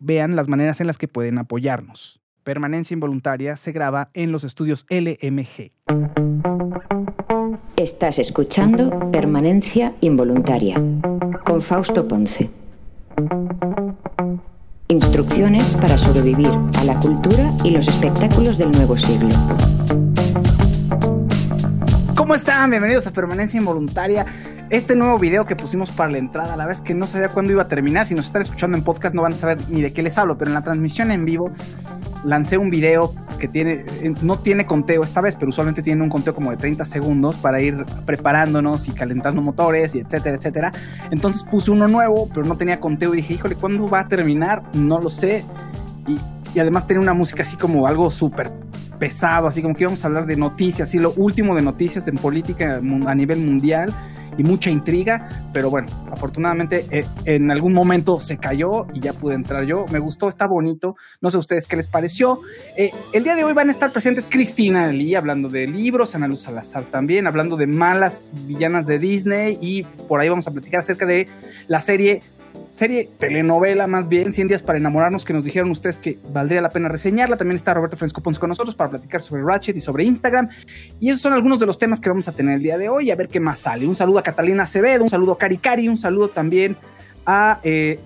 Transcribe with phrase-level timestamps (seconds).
[0.00, 2.20] vean las maneras en las que pueden apoyarnos.
[2.42, 5.72] Permanencia Involuntaria se graba en los estudios LMG.
[7.76, 10.76] Estás escuchando Permanencia Involuntaria
[11.44, 12.50] con Fausto Ponce.
[14.88, 19.28] Instrucciones para sobrevivir a la cultura y los espectáculos del nuevo siglo.
[22.16, 22.70] ¿Cómo están?
[22.70, 24.26] Bienvenidos a Permanencia Involuntaria
[24.70, 27.62] este nuevo video que pusimos para la entrada, la vez que no sabía cuándo iba
[27.62, 28.06] a terminar.
[28.06, 30.38] Si nos están escuchando en podcast no van a saber ni de qué les hablo,
[30.38, 31.50] pero en la transmisión en vivo
[32.24, 33.84] lancé un video que tiene,
[34.22, 37.60] no tiene conteo esta vez, pero usualmente tiene un conteo como de 30 segundos para
[37.60, 40.72] ir preparándonos y calentando motores y etcétera, etcétera.
[41.10, 44.62] Entonces puse uno nuevo, pero no tenía conteo y dije, híjole, ¿cuándo va a terminar?
[44.74, 45.44] No lo sé.
[46.06, 46.18] Y,
[46.54, 48.52] y además tenía una música así como algo súper
[49.00, 52.16] pesado, así como que íbamos a hablar de noticias, así lo último de noticias en
[52.16, 53.92] política a nivel mundial
[54.38, 59.34] y mucha intriga, pero bueno, afortunadamente eh, en algún momento se cayó y ya pude
[59.34, 59.84] entrar yo.
[59.90, 60.96] Me gustó, está bonito.
[61.20, 62.40] No sé ustedes qué les pareció.
[62.76, 66.28] Eh, el día de hoy van a estar presentes Cristina Lee hablando de libros, Ana
[66.28, 70.80] Luz Salazar también, hablando de malas villanas de Disney y por ahí vamos a platicar
[70.80, 71.28] acerca de
[71.66, 72.22] la serie
[72.80, 76.70] serie, telenovela más bien, 100 días para enamorarnos, que nos dijeron ustedes que valdría la
[76.70, 77.36] pena reseñarla.
[77.36, 80.48] También está Roberto Fresco Pons con nosotros para platicar sobre Ratchet y sobre Instagram.
[80.98, 83.10] Y esos son algunos de los temas que vamos a tener el día de hoy,
[83.10, 83.86] a ver qué más sale.
[83.86, 86.74] Un saludo a Catalina Acevedo, un saludo a Cari Cari, un saludo también
[87.26, 88.00] a eh,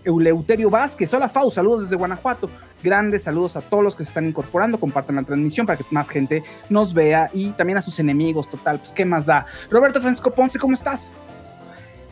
[0.68, 1.14] Vázquez.
[1.14, 2.50] Hola Fau, saludos desde Guanajuato.
[2.82, 4.80] Grandes saludos a todos los que se están incorporando.
[4.80, 8.50] Compartan la transmisión para que más gente nos vea y también a sus enemigos.
[8.50, 9.46] Total, pues qué más da.
[9.70, 11.12] Roberto Francisco Ponce, ¿cómo estás?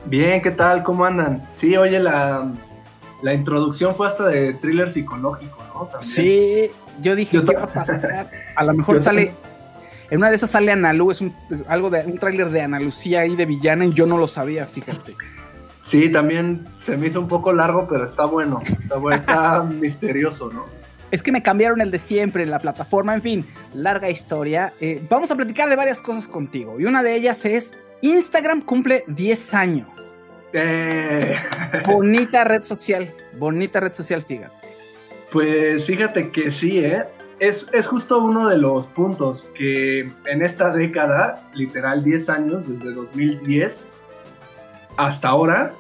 [0.07, 0.83] Bien, ¿qué tal?
[0.83, 1.43] ¿Cómo andan?
[1.53, 2.51] Sí, oye, la,
[3.23, 5.89] la introducción fue hasta de thriller psicológico, ¿no?
[6.03, 6.71] Sí,
[7.01, 8.31] yo dije, ¿qué va a pasar?
[8.57, 9.33] A lo mejor sale...
[10.11, 11.35] En una de esas sale Analu, es un,
[11.69, 14.67] algo de un tráiler de Ana Lucía ahí de villana y yo no lo sabía,
[14.67, 15.15] fíjate.
[15.83, 20.53] Sí, también se me hizo un poco largo, pero está bueno, está, bueno, está misterioso,
[20.53, 20.67] ¿no?
[21.11, 24.73] Es que me cambiaron el de siempre en la plataforma, en fin, larga historia.
[24.81, 29.05] Eh, vamos a platicar de varias cosas contigo y una de ellas es Instagram cumple
[29.07, 30.17] 10 años.
[30.53, 31.35] Eh.
[31.87, 34.55] Bonita red social, bonita red social, fíjate.
[35.31, 37.05] Pues fíjate que sí, ¿eh?
[37.39, 42.93] Es, es, justo uno de los puntos que en esta década, literal 10 años, desde
[42.93, 43.89] 2010
[44.99, 45.73] hasta ahora,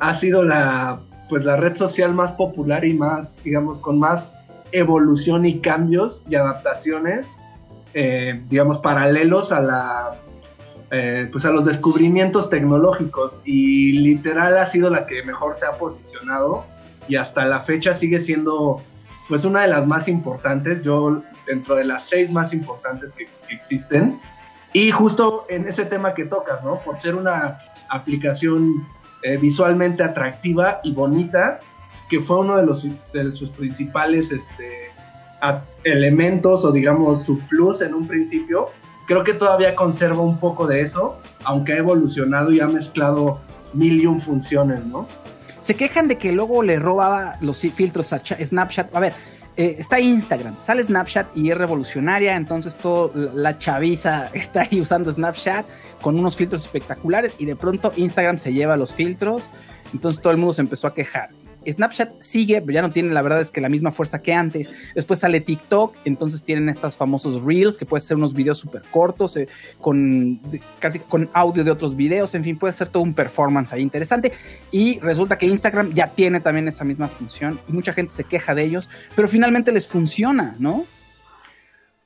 [0.00, 4.34] ha sido la, pues, la red social más popular y más, digamos, con más
[4.72, 7.38] evolución y cambios y adaptaciones,
[7.94, 10.18] eh, digamos, paralelos a la
[10.90, 15.72] eh, pues a los descubrimientos tecnológicos y literal ha sido la que mejor se ha
[15.72, 16.64] posicionado
[17.08, 18.80] y hasta la fecha sigue siendo
[19.28, 24.20] pues una de las más importantes, yo dentro de las seis más importantes que, existen
[24.72, 26.78] y justo en ese tema que tocas, ¿no?
[26.78, 27.58] Por ser una
[27.88, 28.86] aplicación
[29.22, 31.60] eh, visualmente atractiva y bonita,
[32.08, 34.90] que fue uno de, los, de sus principales este,
[35.84, 38.70] elementos o digamos su plus en un principio,
[39.08, 43.40] creo que todavía conserva un poco de eso, aunque ha evolucionado y ha mezclado
[43.72, 45.08] mil y un funciones, ¿no?
[45.60, 48.94] Se quejan de que luego le robaba los filtros a Snapchat.
[48.94, 49.14] A ver,
[49.56, 55.10] eh, está Instagram, sale Snapchat y es revolucionaria, entonces toda la chaviza está ahí usando
[55.10, 55.66] Snapchat
[56.02, 59.48] con unos filtros espectaculares y de pronto Instagram se lleva los filtros,
[59.92, 61.30] entonces todo el mundo se empezó a quejar.
[61.66, 64.70] Snapchat sigue, pero ya no tiene la verdad es que la misma fuerza que antes.
[64.94, 69.36] Después sale TikTok, entonces tienen estos famosos reels que pueden ser unos videos súper cortos,
[69.36, 69.48] eh,
[69.80, 70.40] con
[70.78, 74.32] casi con audio de otros videos, en fin, puede ser todo un performance ahí interesante.
[74.70, 78.54] Y resulta que Instagram ya tiene también esa misma función y mucha gente se queja
[78.54, 80.84] de ellos, pero finalmente les funciona, ¿no?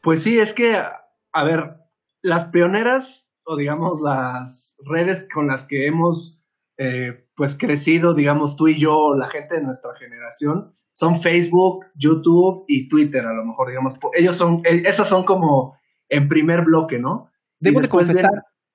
[0.00, 1.76] Pues sí, es que, a ver,
[2.22, 6.40] las pioneras o digamos las redes con las que hemos
[6.78, 12.64] eh, pues crecido, digamos, tú y yo, la gente de nuestra generación, son Facebook, YouTube
[12.68, 15.76] y Twitter, a lo mejor, digamos, ellos son, eh, esas son como
[16.08, 17.32] en primer bloque, ¿no?
[17.58, 18.30] Debo de confesar,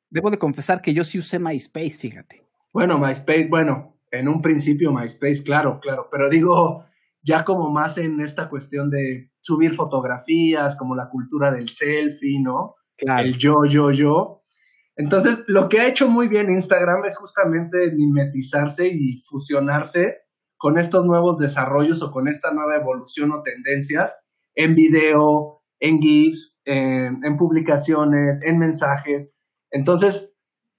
[0.10, 2.44] debo de confesar que yo sí usé MySpace, fíjate.
[2.74, 6.84] Bueno, MySpace, bueno, en un principio MySpace, claro, claro, pero digo,
[7.24, 12.76] ya como más en esta cuestión de subir fotografías, como la cultura del selfie, ¿no?
[12.98, 13.26] Claro.
[13.26, 14.42] El yo, yo, yo.
[14.98, 20.18] Entonces, lo que ha hecho muy bien Instagram es justamente mimetizarse y fusionarse
[20.58, 24.18] con estos nuevos desarrollos o con esta nueva evolución o tendencias
[24.56, 29.36] en video, en GIFs, en, en publicaciones, en mensajes.
[29.70, 30.34] Entonces,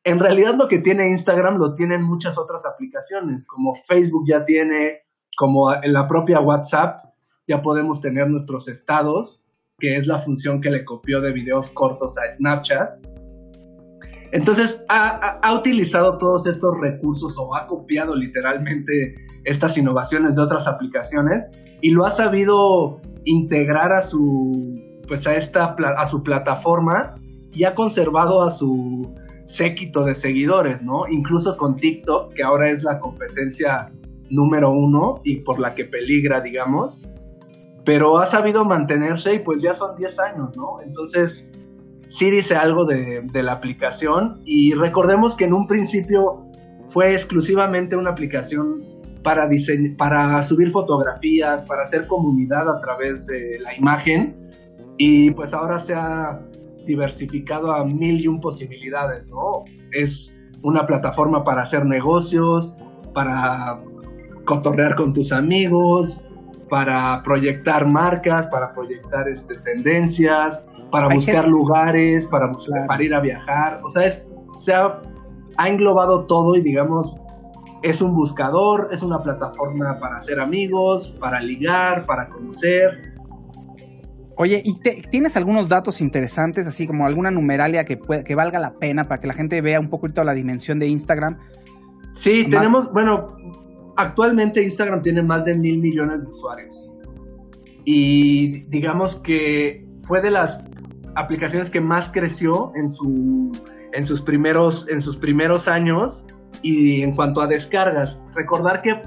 [0.05, 5.03] en realidad lo que tiene Instagram lo tienen muchas otras aplicaciones, como Facebook ya tiene,
[5.37, 6.99] como en la propia WhatsApp,
[7.47, 9.45] ya podemos tener nuestros estados,
[9.79, 13.18] que es la función que le copió de videos cortos a Snapchat.
[14.33, 19.15] Entonces ha, utilizado todos estos recursos o ha copiado literalmente
[19.45, 21.45] estas innovaciones de otras aplicaciones
[21.81, 27.15] y lo ha sabido integrar a su pues a esta a su plataforma
[27.53, 29.15] y ha conservado a su
[29.45, 31.09] séquito de seguidores, ¿no?
[31.09, 33.91] Incluso con TikTok, que ahora es la competencia
[34.29, 37.01] número uno y por la que peligra, digamos,
[37.85, 40.83] pero ha sabido mantenerse y pues ya son 10 años, ¿no?
[40.83, 41.51] Entonces,
[42.09, 44.41] sí dice algo de, la aplicación.
[44.45, 46.45] Y recordemos que en un principio
[46.87, 48.83] fue exclusivamente una aplicación
[49.23, 49.49] para,
[49.97, 54.37] para subir fotografías, para hacer comunidad a través de la imagen.
[54.97, 56.41] Y pues ahora se ha
[56.87, 59.65] diversificado a mil y un posibilidades, ¿no?
[59.93, 62.75] Es una plataforma para hacer negocios,
[63.15, 63.79] para
[64.45, 66.19] cotorrear con tus amigos,
[66.69, 72.51] para proyectar marcas, para proyectar este, tendencias, para buscar lugares, para,
[72.87, 73.81] para ir a viajar.
[73.85, 75.01] O sea, es, se ha,
[75.67, 77.19] englobado todo y digamos,
[77.83, 83.15] es un buscador, es una plataforma para hacer amigos, para ligar, para conocer.
[84.37, 84.75] Oye, ¿y
[85.11, 89.27] tienes algunos datos interesantes, así como alguna numeralia que, que valga la pena para que
[89.27, 91.39] la gente vea un poquito la dimensión de Instagram?
[92.15, 93.27] Sí, tenemos, bueno,
[93.97, 96.89] actualmente Instagram tiene más de mil millones de usuarios.
[97.85, 100.61] Y digamos que fue de las
[101.15, 103.53] aplicaciones que más creció en, su,
[103.93, 106.25] en, sus, primeros, en sus primeros años
[106.63, 108.21] y en cuanto a descargas.
[108.35, 109.01] Recordar que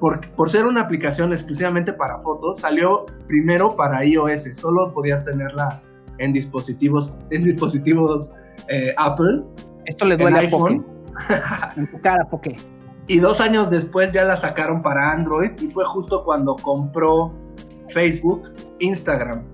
[0.00, 5.80] por, por, ser una aplicación exclusivamente para fotos, salió primero para iOS, solo podías tenerla
[6.18, 8.32] en dispositivos, en dispositivos
[8.68, 9.42] eh, Apple.
[9.86, 10.84] Esto le duele a iPhone.
[11.76, 12.56] en tu cara, qué?
[13.08, 17.32] Y dos años después ya la sacaron para Android y fue justo cuando compró
[17.88, 19.44] Facebook, Instagram.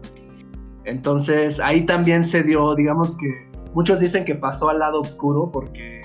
[0.89, 6.01] Entonces ahí también se dio, digamos que muchos dicen que pasó al lado oscuro porque,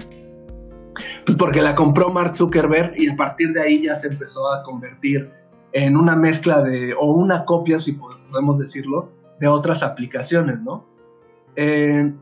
[1.25, 4.61] pues porque la compró Mark Zuckerberg y a partir de ahí ya se empezó a
[4.63, 5.31] convertir
[5.71, 9.09] en una mezcla de, o una copia, si podemos decirlo,
[9.39, 10.85] de otras aplicaciones, ¿no?
[11.55, 12.13] Eh,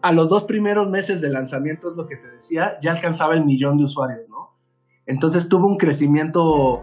[0.00, 3.44] a los dos primeros meses de lanzamiento, es lo que te decía, ya alcanzaba el
[3.44, 4.56] millón de usuarios, ¿no?
[5.04, 6.82] Entonces tuvo un crecimiento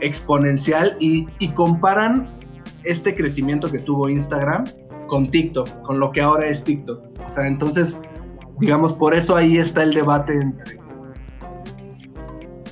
[0.00, 2.28] exponencial y, y comparan
[2.84, 4.64] este crecimiento que tuvo Instagram
[5.06, 7.02] con TikTok, con lo que ahora es TikTok.
[7.26, 8.00] O sea, entonces,
[8.58, 10.78] digamos, por eso ahí está el debate entre,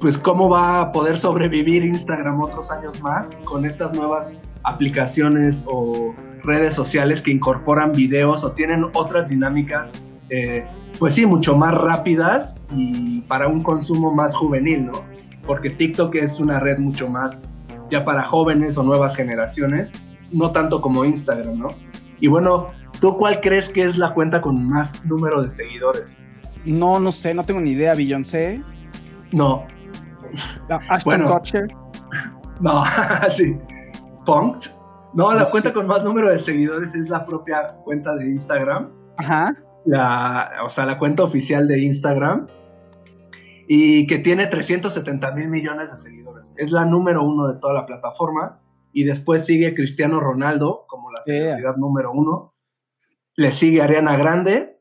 [0.00, 6.14] pues, cómo va a poder sobrevivir Instagram otros años más con estas nuevas aplicaciones o
[6.44, 9.92] redes sociales que incorporan videos o tienen otras dinámicas,
[10.30, 10.64] eh,
[10.98, 15.04] pues sí, mucho más rápidas y para un consumo más juvenil, ¿no?
[15.46, 17.42] Porque TikTok es una red mucho más
[17.90, 19.92] ya para jóvenes o nuevas generaciones,
[20.32, 21.68] no tanto como Instagram, ¿no?
[22.20, 22.68] Y bueno,
[23.00, 26.16] ¿tú cuál crees que es la cuenta con más número de seguidores?
[26.64, 28.62] No, no sé, no tengo ni idea, Beyoncé.
[29.32, 29.66] No.
[30.68, 31.40] Ashton bueno,
[32.60, 32.82] No,
[33.30, 33.56] sí.
[34.26, 34.70] Punked.
[35.14, 38.90] No, la cuenta con más número de seguidores es la propia cuenta de Instagram.
[39.16, 39.56] Ajá.
[39.86, 42.46] La, o sea, la cuenta oficial de Instagram.
[43.66, 46.27] y que tiene 370 mil millones de seguidores.
[46.56, 48.60] Es la número uno de toda la plataforma
[48.92, 52.54] y después sigue Cristiano Ronaldo como la celebridad número uno.
[53.36, 54.80] Le sigue Ariana Grande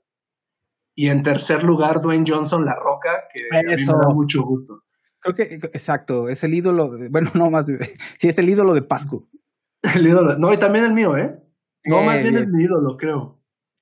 [0.96, 3.96] y en tercer lugar Dwayne Johnson, La Roca, que Eso.
[3.96, 4.82] me da mucho gusto.
[5.20, 7.68] Creo que, exacto, es el ídolo, de, bueno, no más,
[8.18, 9.28] sí, es el ídolo de Pascu.
[9.82, 11.40] El ídolo, no, y también el mío, ¿eh?
[11.86, 13.40] No, más bien, es mi ídolo, creo.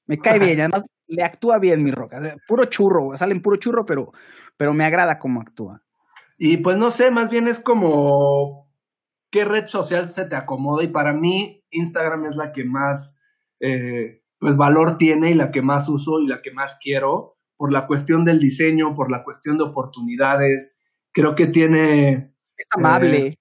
[0.08, 3.86] Me cae bien, además le actúa bien mi Roca, puro churro, sale en puro churro,
[3.86, 4.12] pero,
[4.58, 5.85] pero me agrada cómo actúa.
[6.38, 8.70] Y pues no sé, más bien es como
[9.32, 13.20] qué red social se te acomoda y para mí Instagram es la que más
[13.60, 17.72] eh, pues valor tiene y la que más uso y la que más quiero por
[17.72, 20.78] la cuestión del diseño, por la cuestión de oportunidades.
[21.14, 22.34] Creo que tiene...
[22.58, 23.28] Es amable.
[23.28, 23.36] Eh,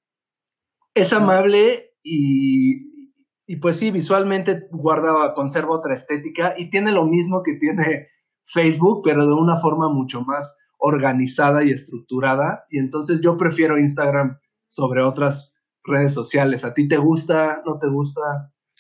[0.95, 3.13] es amable y,
[3.47, 8.09] y, pues sí, visualmente guarda, conserva otra estética y tiene lo mismo que tiene
[8.45, 12.65] Facebook, pero de una forma mucho más organizada y estructurada.
[12.71, 14.39] Y entonces yo prefiero Instagram
[14.69, 16.65] sobre otras redes sociales.
[16.65, 17.63] ¿A ti te gusta?
[17.67, 18.21] ¿No te gusta?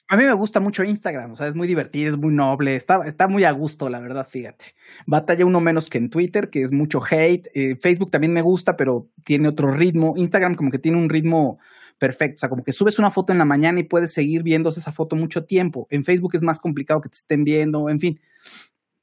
[0.06, 3.06] A mí me gusta mucho Instagram, o sea, es muy divertido, es muy noble, está,
[3.06, 4.74] está muy a gusto, la verdad, fíjate.
[5.06, 7.48] Batalla uno menos que en Twitter, que es mucho hate.
[7.54, 10.12] Eh, Facebook también me gusta, pero tiene otro ritmo.
[10.16, 11.58] Instagram como que tiene un ritmo
[11.98, 14.80] perfecto, o sea, como que subes una foto en la mañana y puedes seguir viéndose
[14.80, 15.86] esa foto mucho tiempo.
[15.88, 18.20] En Facebook es más complicado que te estén viendo, en fin.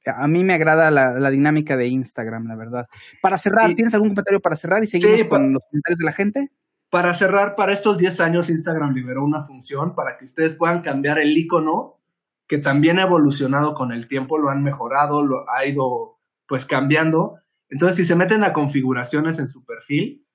[0.06, 2.86] A mí me agrada la, dinámica de Instagram, la verdad.
[3.20, 6.50] Para cerrar, ¿tienes algún comentario para cerrar y seguimos con los comentarios de la gente?
[6.90, 11.18] Para cerrar, para estos 10 años Instagram liberó una función para que ustedes puedan cambiar
[11.18, 12.00] el icono,
[12.46, 17.38] que también ha evolucionado con el tiempo, lo han mejorado, lo ha ido pues cambiando.
[17.70, 20.26] Entonces, si se meten a configuraciones en su perfil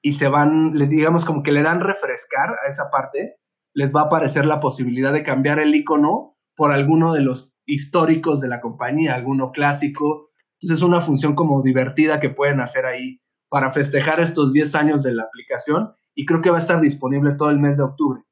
[0.00, 3.40] y se van, digamos como que le dan refrescar a esa parte,
[3.74, 8.40] les va a aparecer la posibilidad de cambiar el icono por alguno de los históricos
[8.40, 10.30] de la compañía, alguno clásico.
[10.54, 15.02] Entonces es una función como divertida que pueden hacer ahí para festejar estos 10 años
[15.02, 18.22] de la aplicación y creo que va a estar disponible todo el mes de octubre.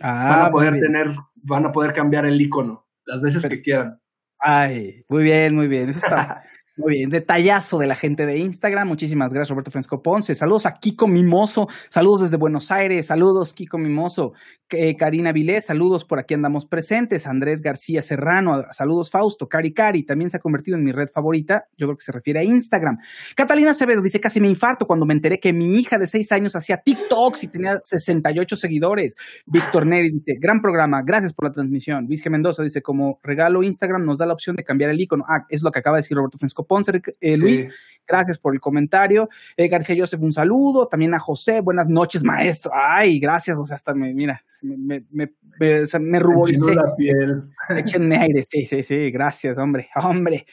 [0.00, 4.00] Ah, van a poder tener, van a poder cambiar el icono las veces que quieran.
[4.38, 5.88] Ay, muy bien, muy bien.
[5.88, 6.42] Eso está,
[6.76, 8.88] Muy bien, detallazo de la gente de Instagram.
[8.88, 10.34] Muchísimas gracias, Roberto Fresco Ponce.
[10.34, 11.68] Saludos a Kiko Mimoso.
[11.88, 13.06] Saludos desde Buenos Aires.
[13.06, 14.32] Saludos, Kiko Mimoso.
[14.70, 17.28] Eh, Karina Vilés, saludos por aquí andamos presentes.
[17.28, 19.48] Andrés García Serrano, saludos Fausto.
[19.48, 21.66] Cari Cari también se ha convertido en mi red favorita.
[21.76, 22.98] Yo creo que se refiere a Instagram.
[23.36, 26.56] Catalina Acevedo dice: Casi me infarto cuando me enteré que mi hija de seis años
[26.56, 29.14] hacía TikToks y tenía 68 seguidores.
[29.46, 32.06] Víctor Neri dice: Gran programa, gracias por la transmisión.
[32.06, 32.30] Luis G.
[32.30, 35.24] Mendoza dice: Como regalo, Instagram nos da la opción de cambiar el icono.
[35.28, 37.68] Ah, es lo que acaba de decir Roberto Fresco Ponce, eh, Luis,
[38.06, 39.28] gracias por el comentario.
[39.56, 40.88] Eh, García Joseph, un saludo.
[40.88, 42.72] También a José, buenas noches, maestro.
[42.74, 46.74] Ay, gracias, o sea, hasta me, mira, me, me, me, ruboricé.
[46.74, 47.44] la piel.
[47.70, 50.46] Échenme aire, sí, sí, sí, gracias, hombre, hombre.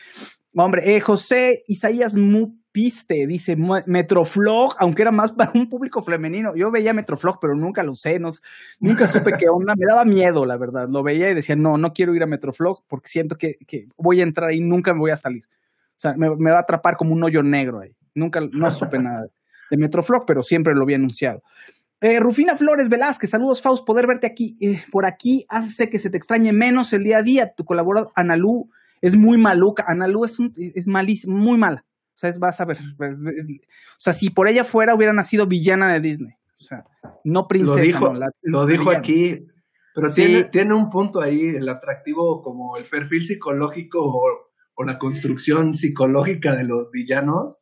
[0.53, 6.53] Hombre, eh, José Isaías Mupiste dice Metroflog, aunque era más para un público femenino.
[6.57, 8.19] Yo veía Metroflog, pero nunca lo sé,
[8.79, 9.75] nunca supe qué onda.
[9.77, 10.89] Me daba miedo, la verdad.
[10.89, 14.19] Lo veía y decía, no, no quiero ir a Metroflog porque siento que, que voy
[14.19, 15.45] a entrar y nunca me voy a salir.
[16.01, 17.95] O sea, me, va a atrapar como un hoyo negro ahí.
[18.15, 19.27] Nunca, no supe nada
[19.69, 21.43] de Metroflog, pero siempre lo había anunciado.
[22.01, 26.09] Eh, Rufina Flores Velázquez, saludos Faust, poder verte aquí eh, por aquí hace que se
[26.09, 27.53] te extrañe menos el día a día.
[27.53, 29.85] Tu colaborador Analú es muy maluca.
[29.87, 31.85] Analú es, es malísima, muy mala.
[31.85, 32.79] O sea, es, vas a ver.
[32.99, 36.33] o sea, si por ella fuera, hubiera nacido villana de Disney.
[36.59, 36.83] O sea,
[37.23, 37.77] no princesa.
[37.77, 39.45] Lo dijo, lo dijo aquí.
[39.93, 44.50] Pero tiene, tiene un punto ahí, el atractivo como el perfil psicológico
[44.81, 47.61] o la construcción psicológica de los villanos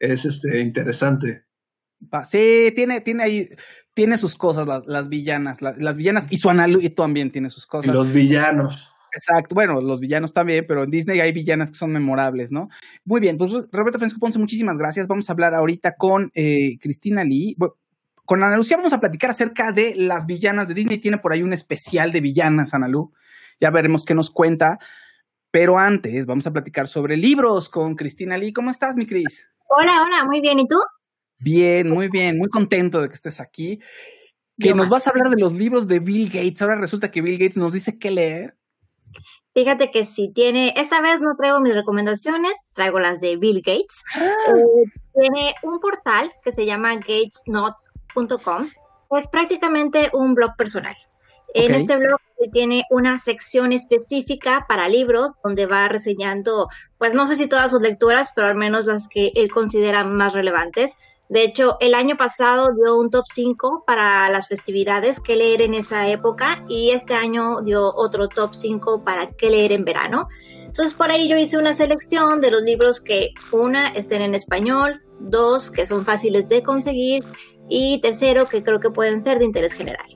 [0.00, 1.44] es este interesante.
[2.24, 3.48] Sí, tiene, tiene ahí,
[3.94, 7.94] tiene sus cosas las, villanas, las villanas y su y también tiene sus cosas.
[7.94, 8.92] los villanos.
[9.14, 12.68] Exacto, bueno, los villanos también, pero en Disney hay villanas que son memorables, ¿no?
[13.04, 15.06] Muy bien, pues Roberto Francisco Ponce, muchísimas gracias.
[15.06, 17.56] Vamos a hablar ahorita con eh, Cristina Lee.
[18.24, 20.98] con Ana Lucía vamos a platicar acerca de las villanas de Disney.
[20.98, 23.12] Tiene por ahí un especial de villanas, Ana Lu.
[23.60, 24.78] Ya veremos qué nos cuenta.
[25.58, 28.52] Pero antes vamos a platicar sobre libros con Cristina Lee.
[28.52, 29.48] ¿Cómo estás, mi Cris?
[29.66, 30.58] Hola, hola, muy bien.
[30.58, 30.76] ¿Y tú?
[31.38, 32.36] Bien, muy bien.
[32.36, 33.80] Muy contento de que estés aquí.
[34.58, 36.60] Que nos vas a hablar de los libros de Bill Gates.
[36.60, 38.58] Ahora resulta que Bill Gates nos dice qué leer.
[39.54, 44.02] Fíjate que si tiene, esta vez no traigo mis recomendaciones, traigo las de Bill Gates.
[44.14, 44.26] Ah.
[44.48, 48.68] Eh, tiene un portal que se llama gatesnotes.com.
[49.18, 50.96] Es prácticamente un blog personal.
[51.54, 52.20] En este blog
[52.52, 57.80] tiene una sección específica para libros donde va reseñando, pues no sé si todas sus
[57.80, 60.96] lecturas, pero al menos las que él considera más relevantes.
[61.28, 65.74] De hecho, el año pasado dio un top 5 para las festividades que leer en
[65.74, 70.28] esa época y este año dio otro top 5 para qué leer en verano.
[70.60, 75.02] Entonces por ahí yo hice una selección de los libros que una estén en español,
[75.18, 77.24] dos que son fáciles de conseguir
[77.68, 80.06] y tercero que creo que pueden ser de interés general.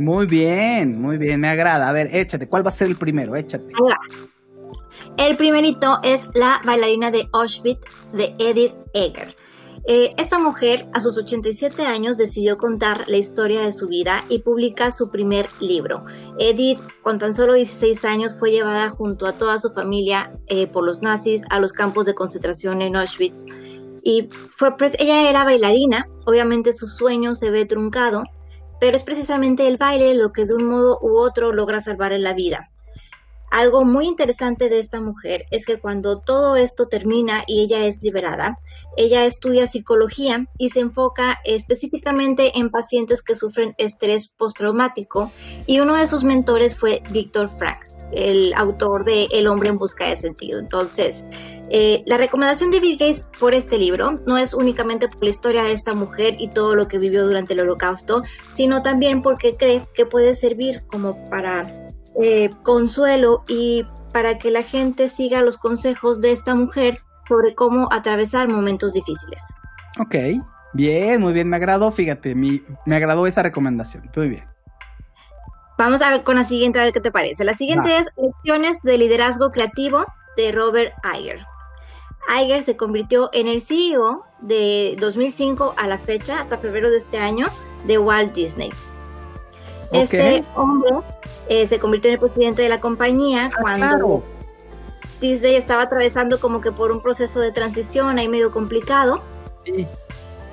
[0.00, 1.86] Muy bien, muy bien, me agrada.
[1.86, 3.36] A ver, échate, ¿cuál va a ser el primero?
[3.36, 3.66] Échate.
[5.18, 9.36] El primerito es La bailarina de Auschwitz de Edith Eger.
[9.84, 14.38] Eh, esta mujer a sus 87 años decidió contar la historia de su vida y
[14.38, 16.06] publica su primer libro.
[16.38, 20.82] Edith, con tan solo 16 años, fue llevada junto a toda su familia eh, por
[20.82, 23.44] los nazis a los campos de concentración en Auschwitz.
[24.02, 28.22] Y fue, pues, ella era bailarina, obviamente su sueño se ve truncado,
[28.80, 32.34] pero es precisamente el baile lo que de un modo u otro logra salvarle la
[32.34, 32.70] vida.
[33.50, 38.00] Algo muy interesante de esta mujer es que cuando todo esto termina y ella es
[38.00, 38.60] liberada,
[38.96, 45.32] ella estudia psicología y se enfoca específicamente en pacientes que sufren estrés postraumático
[45.66, 50.06] y uno de sus mentores fue Víctor Frank, el autor de El hombre en busca
[50.06, 50.58] de sentido.
[50.58, 51.24] Entonces,
[51.70, 55.62] eh, la recomendación de Bill Gates por este libro no es únicamente por la historia
[55.62, 59.82] de esta mujer y todo lo que vivió durante el holocausto, sino también porque cree
[59.94, 61.88] que puede servir como para
[62.20, 66.98] eh, consuelo y para que la gente siga los consejos de esta mujer
[67.28, 69.40] sobre cómo atravesar momentos difíciles.
[70.00, 70.16] Ok,
[70.72, 74.49] bien, muy bien, me agradó, fíjate, me agradó esa recomendación, muy bien.
[75.80, 77.42] Vamos a ver con la siguiente, a ver qué te parece.
[77.42, 80.04] La siguiente es Lecciones de Liderazgo Creativo
[80.36, 81.40] de Robert Iger.
[82.28, 87.16] Iger se convirtió en el CEO de 2005 a la fecha, hasta febrero de este
[87.16, 87.48] año,
[87.86, 88.70] de Walt Disney.
[89.90, 90.90] Este hombre
[91.48, 94.22] eh, se convirtió en el presidente de la compañía ah, cuando
[95.18, 99.22] Disney estaba atravesando como que por un proceso de transición ahí medio complicado.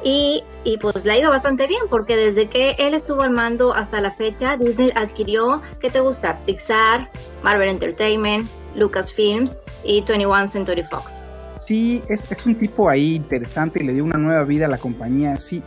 [0.03, 3.73] Y, y, pues le ha ido bastante bien porque desde que él estuvo al mando
[3.73, 6.37] hasta la fecha, Disney adquirió, ¿qué te gusta?
[6.45, 7.09] Pixar,
[7.43, 11.23] Marvel Entertainment, Lucasfilms y 21 Century Fox.
[11.65, 14.77] Sí, es, es un tipo ahí interesante y le dio una nueva vida a la
[14.77, 15.37] compañía.
[15.37, 15.63] Sí,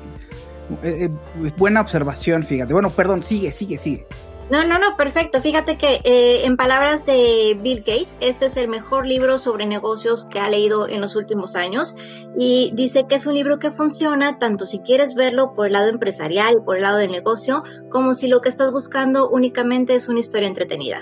[0.82, 2.72] eh, eh, buena observación, fíjate.
[2.72, 4.06] Bueno, perdón, sigue, sigue, sigue.
[4.50, 5.40] No, no, no, perfecto.
[5.40, 10.24] Fíjate que eh, en palabras de Bill Gates, este es el mejor libro sobre negocios
[10.24, 11.94] que ha leído en los últimos años
[12.36, 15.88] y dice que es un libro que funciona tanto si quieres verlo por el lado
[15.88, 20.18] empresarial, por el lado del negocio, como si lo que estás buscando únicamente es una
[20.18, 20.98] historia entretenida.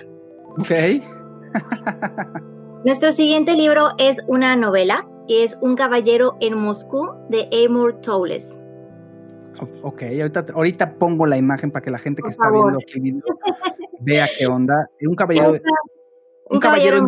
[0.58, 0.70] Ok.
[2.84, 8.64] Nuestro siguiente libro es una novela, y es Un caballero en Moscú de Amor Towles.
[9.83, 10.03] Ok,
[10.55, 13.23] ahorita, pongo la imagen para que la gente que está viendo aquí el video
[14.01, 14.88] vea qué onda.
[15.01, 15.53] Un caballero,
[16.51, 16.99] un, caballero,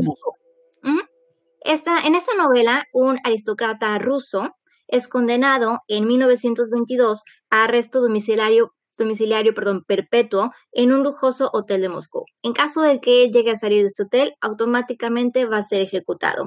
[2.04, 4.54] en esta novela, un aristócrata ruso
[4.88, 11.88] es condenado en 1922 a arresto domiciliario, domiciliario perdón, perpetuo en un lujoso hotel de
[11.88, 12.24] Moscú.
[12.42, 16.44] En caso de que llegue a salir de este hotel, automáticamente va a ser ejecutado.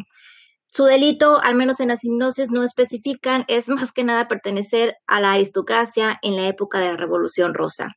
[0.75, 5.19] Su delito, al menos en las hipnosis, no especifican, es más que nada pertenecer a
[5.19, 7.89] la aristocracia en la época de la Revolución Rosa.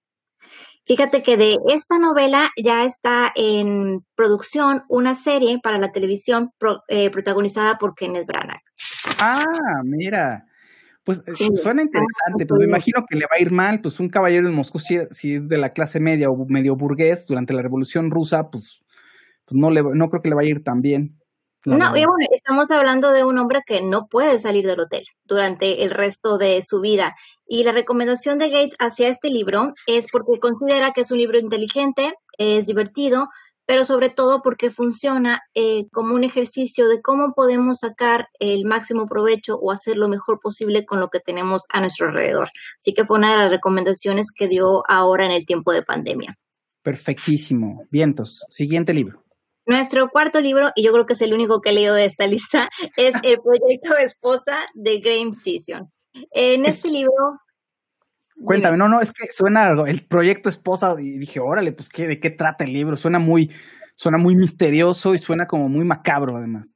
[0.84, 6.50] Fíjate que de esta novela ya está en producción una serie para la televisión
[6.88, 8.60] eh, protagonizada por Kenneth Branagh.
[9.20, 9.42] Ah,
[9.82, 10.44] mira.
[11.02, 14.10] Pues eh, suena interesante, pero me imagino que le va a ir mal, pues un
[14.10, 18.10] caballero en Moscú, si, es de la clase media o medio burgués durante la Revolución
[18.10, 18.84] Rusa, pues,
[19.46, 21.16] pues no, le, no creo que le vaya a ir tan bien.
[21.66, 25.82] No, y bueno, estamos hablando de un hombre que no puede salir del hotel durante
[25.82, 27.16] el resto de su vida.
[27.44, 31.40] Y la recomendación de Gates hacia este libro es porque considera que es un libro
[31.40, 33.30] inteligente, es divertido,
[33.66, 39.06] pero sobre todo porque funciona eh, como un ejercicio de cómo podemos sacar el máximo
[39.06, 42.48] provecho o hacer lo mejor posible con lo que tenemos a nuestro alrededor.
[42.78, 46.32] Así que fue una de las recomendaciones que dio ahora en el tiempo de pandemia.
[46.82, 47.82] Perfectísimo.
[47.90, 48.46] Vientos.
[48.50, 49.25] Siguiente libro.
[49.66, 52.26] Nuestro cuarto libro, y yo creo que es el único que he leído de esta
[52.26, 55.92] lista, es El proyecto Esposa de Graham Season.
[56.30, 57.40] En este libro...
[58.44, 62.06] Cuéntame, no, no, es que suena algo, el proyecto Esposa, y dije, órale, pues, ¿qué,
[62.06, 62.96] ¿de qué trata el libro?
[62.96, 63.50] Suena muy,
[63.96, 66.75] suena muy misterioso y suena como muy macabro, además.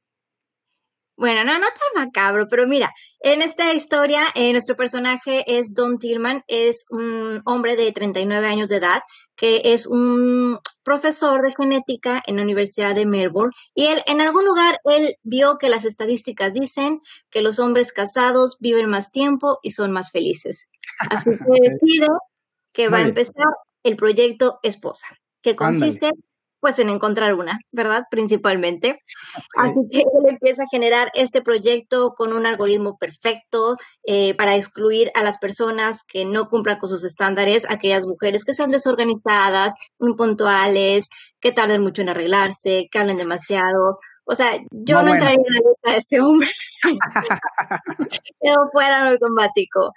[1.17, 5.99] Bueno, no, no tan macabro, pero mira, en esta historia eh, nuestro personaje es Don
[5.99, 9.01] Tillman, es un hombre de 39 años de edad
[9.35, 14.45] que es un profesor de genética en la Universidad de Melbourne y él en algún
[14.45, 19.71] lugar él vio que las estadísticas dicen que los hombres casados viven más tiempo y
[19.71, 20.69] son más felices.
[21.09, 22.07] Así que decide
[22.71, 23.45] que va a empezar
[23.83, 25.07] el proyecto Esposa,
[25.41, 26.11] que consiste
[26.61, 28.03] pues en encontrar una, ¿verdad?
[28.09, 28.99] Principalmente.
[29.57, 35.11] Así que él empieza a generar este proyecto con un algoritmo perfecto eh, para excluir
[35.15, 41.09] a las personas que no cumplan con sus estándares, aquellas mujeres que sean desorganizadas, impuntuales,
[41.39, 43.99] que tarden mucho en arreglarse, que hablen demasiado.
[44.23, 46.47] O sea, yo no, entraría en la lista de este hombre.
[48.43, 49.93] yo fuera automático.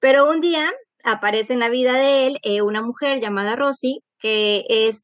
[0.00, 0.72] Pero un día
[1.04, 5.02] aparece en la vida de él eh, una mujer llamada Rosy, que es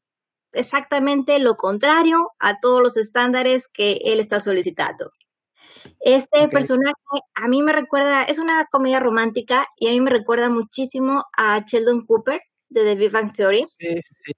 [0.55, 5.11] exactamente lo contrario a todos los estándares que él está solicitando.
[5.99, 6.93] Este personaje
[7.35, 11.63] a mí me recuerda, es una comedia romántica y a mí me recuerda muchísimo a
[11.65, 12.39] Sheldon Cooper
[12.69, 13.65] de The Big Bang Theory.
[13.79, 14.31] Sí, sí.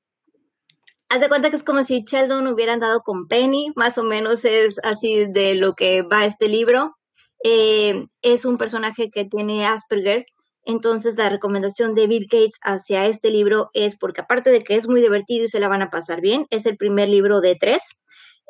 [1.10, 4.44] Haz de cuenta que es como si Sheldon hubiera andado con Penny, más o menos
[4.44, 6.98] es así de lo que va este libro.
[7.44, 10.26] Eh, es un personaje que tiene Asperger,
[10.68, 14.90] entonces la recomendación de Bill Gates hacia este libro es porque aparte de que es
[14.90, 18.02] muy divertido y se la van a pasar bien, es el primer libro de tres.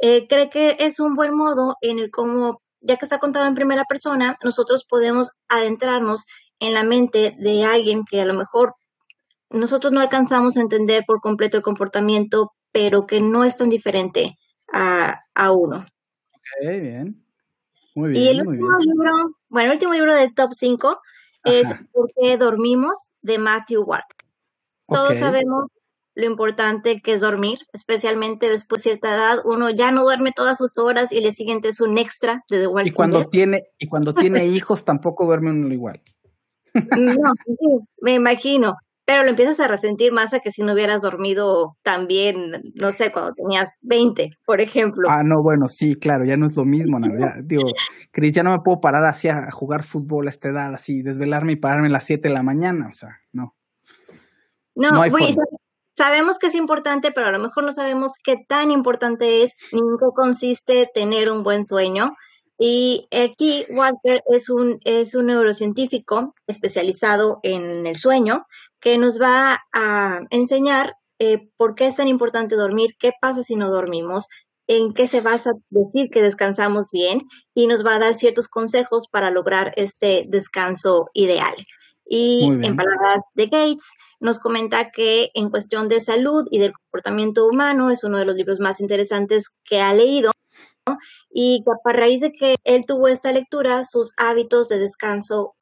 [0.01, 3.53] Eh, cree que es un buen modo en el cómo, ya que está contado en
[3.53, 6.25] primera persona, nosotros podemos adentrarnos
[6.59, 8.73] en la mente de alguien que a lo mejor
[9.51, 14.39] nosotros no alcanzamos a entender por completo el comportamiento, pero que no es tan diferente
[14.73, 15.77] a, uno.
[15.77, 17.23] Ok, bien.
[17.93, 18.23] Muy bien.
[18.23, 19.11] Y el último libro,
[19.49, 20.99] bueno, el último libro del top 5
[21.47, 23.11] es ¿Por qué dormimos?
[23.21, 24.05] de Matthew Ward.
[24.87, 25.65] Todos sabemos
[26.15, 30.57] lo importante que es dormir, especialmente después de cierta edad, uno ya no duerme todas
[30.57, 33.87] sus horas y el siguiente es un extra de The Walking y cuando Tiene, y
[33.87, 36.01] cuando tiene hijos tampoco duerme uno igual.
[36.73, 37.33] No,
[38.01, 42.61] me imagino pero lo empiezas a resentir más a que si no hubieras dormido también,
[42.75, 45.07] no sé, cuando tenías 20, por ejemplo.
[45.09, 47.17] Ah, no, bueno, sí, claro, ya no es lo mismo, ¿no?
[47.17, 47.63] Ya, digo,
[48.11, 51.53] Cris, ya no me puedo parar así a jugar fútbol a esta edad, así, desvelarme
[51.53, 53.55] y pararme a las 7 de la mañana, o sea, no.
[54.75, 55.01] No, no
[55.95, 59.79] sabemos que es importante, pero a lo mejor no sabemos qué tan importante es ni
[59.79, 62.11] en qué consiste tener un buen sueño.
[62.59, 68.43] Y aquí Walter es un, es un neurocientífico especializado en el sueño
[68.79, 73.55] que nos va a enseñar eh, por qué es tan importante dormir, qué pasa si
[73.55, 74.27] no dormimos,
[74.67, 77.21] en qué se basa decir que descansamos bien
[77.53, 81.55] y nos va a dar ciertos consejos para lograr este descanso ideal.
[82.09, 87.45] Y en palabras de Gates, nos comenta que en cuestión de salud y del comportamiento
[87.45, 90.31] humano es uno de los libros más interesantes que ha leído
[91.29, 95.55] y que a raíz de que él tuvo esta lectura, sus hábitos de descanso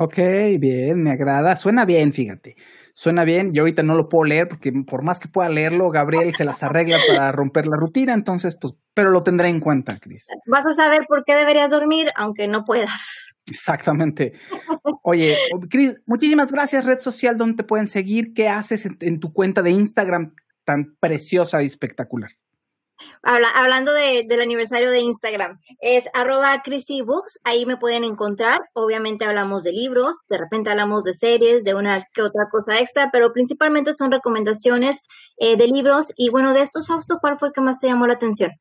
[0.00, 0.16] Ok,
[0.60, 1.56] bien, me agrada.
[1.56, 2.56] Suena bien, fíjate.
[2.94, 3.52] Suena bien.
[3.52, 6.62] Yo ahorita no lo puedo leer porque por más que pueda leerlo, Gabriel se las
[6.62, 8.14] arregla para romper la rutina.
[8.14, 10.28] Entonces, pues, pero lo tendré en cuenta, Cris.
[10.46, 13.34] Vas a saber por qué deberías dormir, aunque no puedas.
[13.50, 14.34] Exactamente.
[15.02, 15.36] Oye,
[15.68, 18.34] Cris, muchísimas gracias, red social, ¿dónde te pueden seguir?
[18.34, 20.34] ¿Qué haces en tu cuenta de Instagram
[20.64, 22.30] tan preciosa y espectacular?
[23.22, 26.62] Hablando del aniversario de Instagram, es arroba
[27.04, 28.60] Books, ahí me pueden encontrar.
[28.74, 33.10] Obviamente hablamos de libros, de repente hablamos de series, de una que otra cosa extra,
[33.12, 35.02] pero principalmente son recomendaciones
[35.38, 36.12] eh, de libros.
[36.16, 38.52] Y bueno, de estos, Fausto, ¿cuál fue el que más te llamó la atención?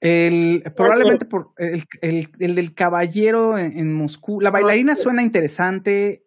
[0.00, 4.40] El, probablemente por el, el, del caballero en, Moscú.
[4.40, 6.24] La bailarina suena interesante.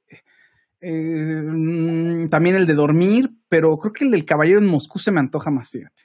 [0.80, 5.12] Eh, mm, también el de dormir, pero creo que el del caballero en Moscú se
[5.12, 6.04] me antoja más, fíjate.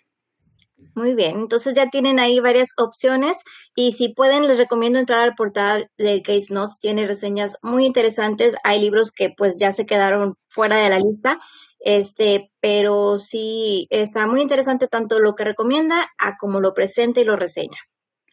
[0.94, 3.42] Muy bien, entonces ya tienen ahí varias opciones
[3.74, 8.56] y si pueden les recomiendo entrar al portal de Case Notes, tiene reseñas muy interesantes,
[8.64, 11.38] hay libros que pues ya se quedaron fuera de la lista,
[11.78, 17.24] este, pero sí está muy interesante tanto lo que recomienda a como lo presenta y
[17.24, 17.78] lo reseña.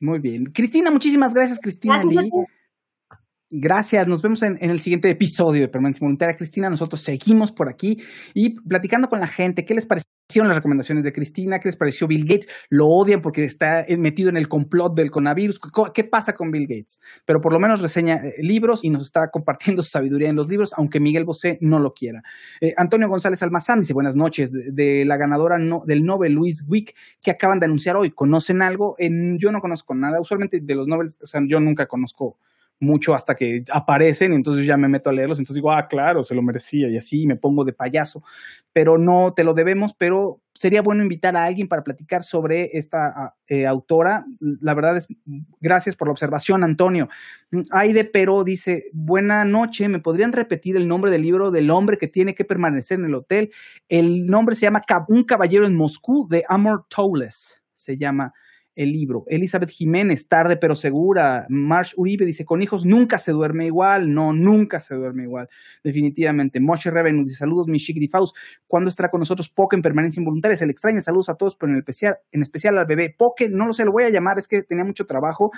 [0.02, 0.46] Muy bien.
[0.46, 2.30] Cristina, muchísimas gracias, Cristina Lee.
[3.50, 6.36] Gracias, nos vemos en, el siguiente episodio de Permanencia Voluntaria.
[6.36, 7.98] Cristina, nosotros seguimos por aquí
[8.34, 9.86] y platicando con la gente, ¿qué les
[10.28, 11.60] parecieron las recomendaciones de Cristina?
[11.60, 12.50] ¿Qué les pareció Bill Gates?
[12.70, 15.58] Lo odian porque está metido en el complot del coronavirus.
[15.94, 17.00] ¿Qué pasa con Bill Gates?
[17.24, 20.50] Pero por lo menos reseña eh, libros y nos está compartiendo su sabiduría en los
[20.50, 22.24] libros, aunque Miguel Bosé no lo quiera.
[22.60, 27.32] Eh, Antonio González Almazán dice, buenas noches, de, la ganadora del Nobel Louise Wick, que
[27.32, 28.12] acaban de anunciar hoy.
[28.12, 28.96] ¿Conocen algo?
[28.98, 30.20] En, yo no conozco nada.
[30.20, 32.38] Usualmente de los Nobel, o sea, yo nunca conozco
[32.80, 36.36] mucho hasta que aparecen, entonces ya me meto a leerlos, entonces digo, ah, claro, se
[36.36, 38.24] lo merecía y así me pongo de payaso,
[38.72, 43.36] pero no te lo debemos, pero sería bueno invitar a alguien para platicar sobre esta
[43.48, 44.26] eh, autora.
[44.40, 45.08] La verdad es,
[45.60, 47.10] gracias por la observación, Antonio.
[47.72, 52.08] Aide Pero dice, buena noche, ¿me podrían repetir el nombre del libro del hombre que
[52.08, 53.52] tiene que permanecer en el hotel?
[53.88, 58.34] El nombre se llama Un caballero en Moscú de Amor Towles, se llama
[58.78, 59.26] el libro.
[59.28, 61.46] Elizabeth Jiménez, tarde pero segura.
[61.50, 64.14] Marsh Uribe dice, con hijos nunca se duerme igual.
[64.14, 65.50] No, nunca se duerme igual.
[65.84, 66.60] Definitivamente.
[66.60, 68.38] Moshe Reven dice, saludos, mi Shikri Faust.
[68.68, 70.56] ¿Cuándo estará con nosotros Poke en permanencia involuntaria?
[70.56, 71.02] Se le extraña.
[71.02, 73.14] Saludos a todos, pero en, especial, en especial al bebé.
[73.18, 75.52] Poke, no lo sé, lo voy a llamar, es que tenía mucho trabajo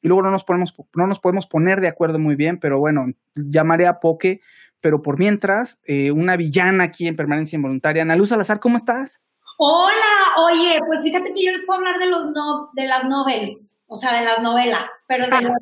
[0.00, 3.06] y luego no nos, ponemos, no nos podemos poner de acuerdo muy bien, pero bueno,
[3.36, 4.40] llamaré a Poke.
[4.80, 8.02] Pero por mientras, eh, una villana aquí en permanencia involuntaria.
[8.02, 9.20] Ana Luz Salazar, ¿cómo estás?
[9.64, 13.70] Hola, oye, pues fíjate que yo les puedo hablar de los no, de las novelas,
[13.86, 15.52] o sea, de las novelas, pero de los,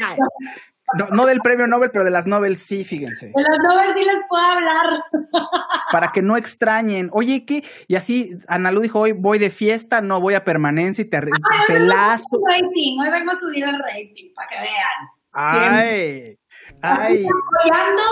[0.97, 3.27] No, no del premio Nobel, pero de las Nobel sí, fíjense.
[3.27, 5.05] de las novelas sí les puedo hablar.
[5.93, 7.11] Para que no extrañen.
[7.13, 7.63] Oye, ¿qué?
[7.89, 11.25] Y así, Analu dijo, hoy voy de fiesta, no voy a permanencia y te Ay,
[11.25, 12.25] hoy vengo a pelazo.
[12.31, 15.11] subir el rating, hoy vengo a subir el rating, para que vean.
[15.33, 16.39] Ay,
[16.81, 17.27] ay.
[17.27, 18.03] Apoyando,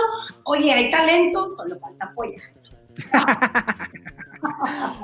[0.45, 2.41] oye, hay talento, solo falta apoyar.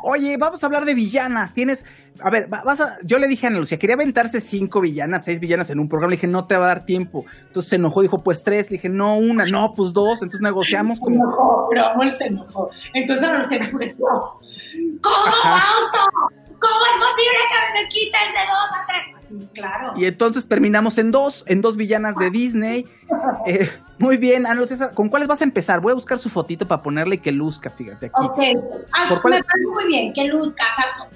[0.02, 1.52] Oye, vamos a hablar de villanas.
[1.54, 1.84] Tienes,
[2.20, 5.24] a ver, va- vas a, yo le dije a Ana Lucía, quería aventarse cinco villanas,
[5.24, 6.10] seis villanas en un programa.
[6.10, 7.24] Le dije, no te va a dar tiempo.
[7.46, 8.70] Entonces se enojó, dijo, pues tres.
[8.70, 10.14] Le dije, no, una, no, pues dos.
[10.22, 12.70] Entonces negociamos Se enojó, pero amor se enojó.
[12.92, 14.04] Entonces se enfureció.
[15.00, 15.32] ¿Cómo.
[15.42, 15.98] Fausto?
[16.58, 19.02] ¿Cómo es posible que me quites de dos a tres?
[19.16, 19.92] Así, claro.
[19.96, 22.86] y entonces terminamos en dos, en dos villanas de Disney.
[23.46, 25.80] Eh, muy bien, Ana Lucía, ¿con cuáles vas a empezar?
[25.80, 28.14] Voy a buscar su fotito para ponerle que luzca, fíjate aquí.
[28.22, 28.38] Ok,
[28.92, 30.64] Ah, ¿Por me parece muy bien, que luzca.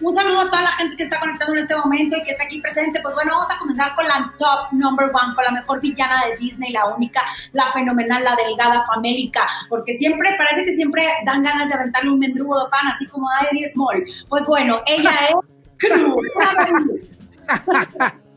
[0.00, 2.44] Un saludo a toda la gente que está conectando en este momento y que está
[2.44, 3.00] aquí presente.
[3.02, 6.36] Pues bueno, vamos a comenzar con la top number one, con la mejor villana de
[6.36, 7.20] Disney, la única,
[7.52, 12.18] la fenomenal, la delgada famélica, porque siempre, parece que siempre dan ganas de aventarle un
[12.18, 14.04] mendrugo de pan, así como a Eddie Small.
[14.28, 15.34] Pues bueno, ella es.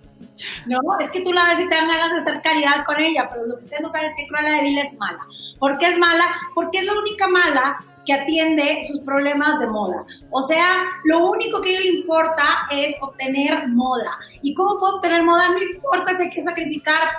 [0.65, 3.29] No, es que tú la ves y te dan ganas de hacer caridad con ella,
[3.31, 5.19] pero lo que ustedes no saben es que Cruella de Vil es mala.
[5.59, 6.25] ¿Por qué es mala?
[6.55, 10.05] Porque es la única mala que atiende sus problemas de moda.
[10.31, 14.17] O sea, lo único que a ella le importa es obtener moda.
[14.41, 15.49] ¿Y cómo puedo obtener moda?
[15.49, 17.09] No importa si hay que sacrificar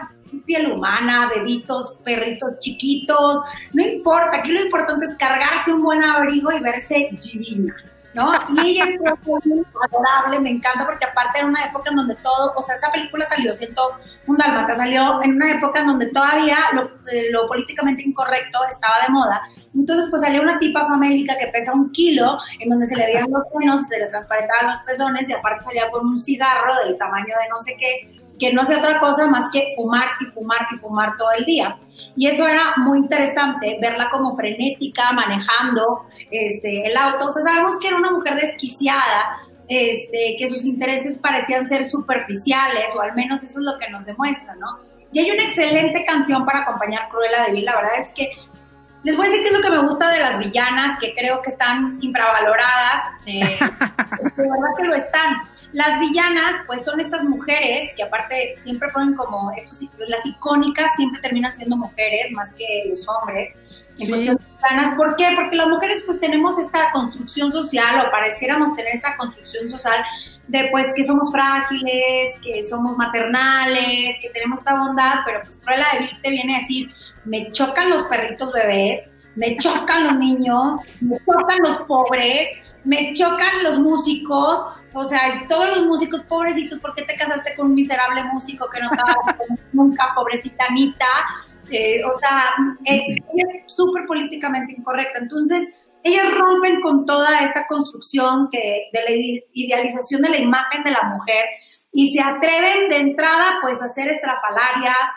[0.41, 4.39] piel humana, bebitos, perritos chiquitos, no importa.
[4.39, 7.75] Aquí lo importante es cargarse un buen abrigo y verse divina.
[8.14, 8.33] ¿No?
[8.51, 12.62] Y ella es adorable, me encanta porque aparte era una época en donde todo, o
[12.62, 13.83] sea, esa película salió, siento,
[14.27, 19.12] un dálmata, salió en una época en donde todavía lo, eh, políticamente incorrecto estaba de
[19.12, 19.42] moda.
[19.75, 23.27] Entonces, pues salía una tipa famélica que pesa un kilo, en donde se le veían
[23.31, 27.25] los senos, se le transparentaban los pezones y aparte salía con un cigarro del tamaño
[27.27, 30.77] de no sé qué, que no hacía otra cosa más que fumar y fumar y
[30.79, 31.77] fumar todo el día.
[32.17, 37.29] Y eso era muy interesante, verla como frenética, manejando este, el auto.
[37.29, 42.91] O sea, sabemos que era una mujer desquiciada, este, que sus intereses parecían ser superficiales,
[42.97, 44.81] o al menos eso es lo que nos demuestra, ¿no?
[45.13, 47.65] Y hay una excelente canción para acompañar Cruella de Vil.
[47.65, 48.29] La verdad es que
[49.05, 51.41] les voy a decir qué es lo que me gusta de las villanas, que creo
[51.43, 53.03] que están infravaloradas.
[53.25, 53.41] Eh,
[54.37, 55.37] de verdad que lo están.
[55.73, 61.21] Las villanas, pues son estas mujeres que aparte siempre ponen como estos, las icónicas siempre
[61.23, 63.57] terminan siendo mujeres más que los hombres.
[63.99, 64.09] En Sí.
[64.09, 64.95] cuestión de villanas.
[64.95, 65.29] ¿Por qué?
[65.35, 70.03] Porque las mujeres pues tenemos esta construcción social o pareciéramos tener esta construcción social
[70.49, 75.87] de pues que somos frágiles, que somos maternales, que tenemos esta bondad, pero pues Cruella
[75.93, 80.79] de Vil te viene a decir, me chocan los perritos bebés, me chocan los niños,
[81.01, 82.49] me chocan los pobres,
[82.85, 87.66] me chocan los músicos, o sea, todos los músicos pobrecitos, ¿por qué te casaste con
[87.68, 89.14] un miserable músico que no estaba
[89.73, 91.07] nunca, pobrecita Anita?
[91.71, 95.21] Eh, o sea, eh, ella es súper políticamente incorrecta.
[95.21, 100.83] Entonces, ellas rompen con toda esta construcción que, de la ide- idealización de la imagen
[100.85, 101.45] de la mujer
[101.92, 105.09] y se atreven de entrada pues a ser estrafalarias,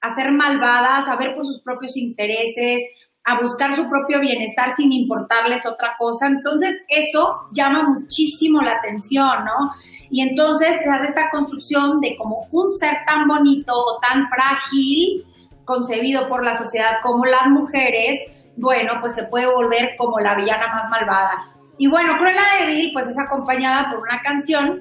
[0.00, 2.82] a ser malvadas, a ver por sus propios intereses,
[3.24, 6.26] a buscar su propio bienestar sin importarles otra cosa.
[6.26, 9.72] Entonces, eso llama muchísimo la atención, ¿no?
[10.10, 15.24] Y entonces se hace esta construcción de como un ser tan bonito o tan frágil,
[15.64, 18.20] concebido por la sociedad como las mujeres,
[18.56, 21.46] bueno, pues se puede volver como la villana más malvada.
[21.78, 24.80] Y bueno, Cruella de Vil, pues es acompañada por una canción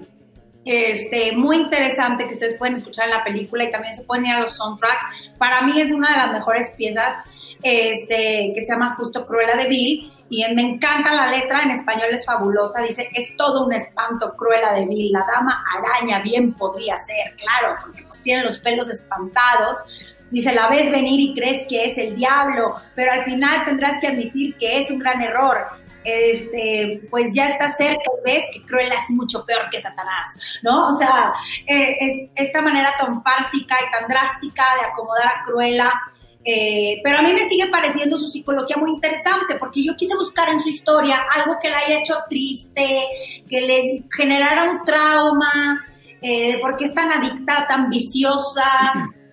[0.65, 4.34] este, muy interesante que ustedes pueden escuchar en la película y también se pueden ir
[4.34, 5.04] a los soundtracks.
[5.38, 7.13] Para mí es una de las mejores piezas
[7.62, 12.10] este, que se llama justo Cruella de Vil y me encanta la letra, en español
[12.12, 16.95] es fabulosa, dice, es todo un espanto Cruella de Vil, la dama araña bien podría
[16.98, 19.84] ser, claro, porque pues tiene los pelos espantados.
[20.30, 24.10] Dice, la ves venir y crees que es el diablo, pero al final tendrás que
[24.10, 25.65] admitir que es un gran error
[26.04, 30.89] este, pues ya está cerca ves que Cruella es mucho peor que Satanás, ¿no?
[30.89, 31.34] O sea,
[31.67, 35.91] eh, es, esta manera tan fársica y tan drástica de acomodar a Cruella,
[36.52, 40.50] eh, pero a mí me sigue pareciendo su psicología muy interesante, porque yo quise buscar
[40.50, 43.06] en su historia algo que la haya hecho triste,
[43.48, 45.86] que le generara un trauma,
[46.22, 48.66] eh, de por qué es tan adicta, tan viciosa,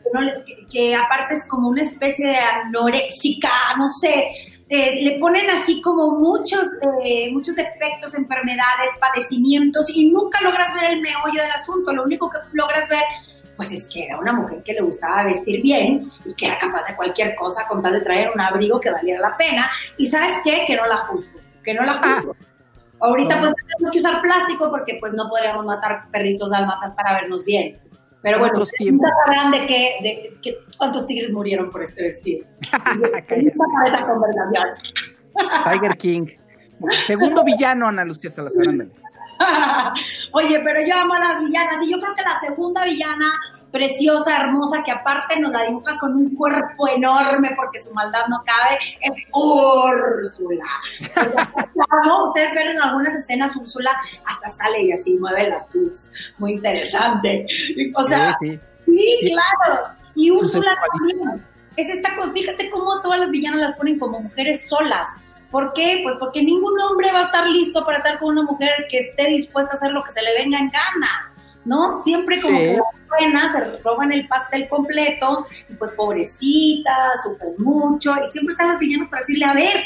[0.03, 0.31] que, no
[0.71, 4.31] que aparte es como una especie de anoréxica, no sé,
[4.69, 6.69] eh, le ponen así como muchos,
[7.05, 11.93] eh, muchos defectos, enfermedades, padecimientos y nunca logras ver el meollo del asunto.
[11.93, 13.05] Lo único que logras ver,
[13.57, 16.87] pues es que era una mujer que le gustaba vestir bien y que era capaz
[16.87, 19.71] de cualquier cosa con tal de traer un abrigo que valiera la pena.
[19.97, 22.37] Y sabes qué, que no la juzgo, que no la juzgo.
[23.01, 27.45] Ahorita pues tenemos que usar plástico porque pues no podríamos matar perritos dálmatas para vernos
[27.45, 27.79] bien.
[28.23, 29.09] Pero bueno, tiempos.
[29.25, 32.47] sabrán de qué, de qué- cuántos tigres murieron por este vestido.
[35.71, 36.27] Tiger King.
[37.07, 38.69] Segundo villano, Ana Lucía Salazar.
[38.69, 38.91] ándale.
[40.33, 43.31] Oye, pero yo amo a las villanas y yo creo que la segunda villana
[43.71, 48.39] preciosa, hermosa, que aparte nos la dibuja con un cuerpo enorme porque su maldad no
[48.45, 50.65] cabe, es Úrsula.
[52.29, 53.91] Ustedes ven en algunas escenas Úrsula
[54.25, 56.11] hasta sale y así mueve las boobs.
[56.39, 57.47] Muy interesante.
[57.95, 58.61] O sea, Sí, sí.
[58.87, 59.89] Sí, claro.
[60.15, 61.45] Y Su Úrsula también.
[61.77, 65.09] Es esta, fíjate cómo todas las villanas las ponen como mujeres solas.
[65.57, 66.01] ¿Por qué?
[66.03, 69.25] Pues porque ningún hombre va a estar listo para estar con una mujer que esté
[69.29, 71.33] dispuesta a hacer lo que se le venga en gana.
[71.65, 72.03] ¿No?
[72.03, 72.65] Siempre como Sí.
[72.67, 78.53] que las buenas se roban el pastel completo y pues pobrecita, sufren mucho y siempre
[78.53, 79.81] están las villanas para decirle, a ver,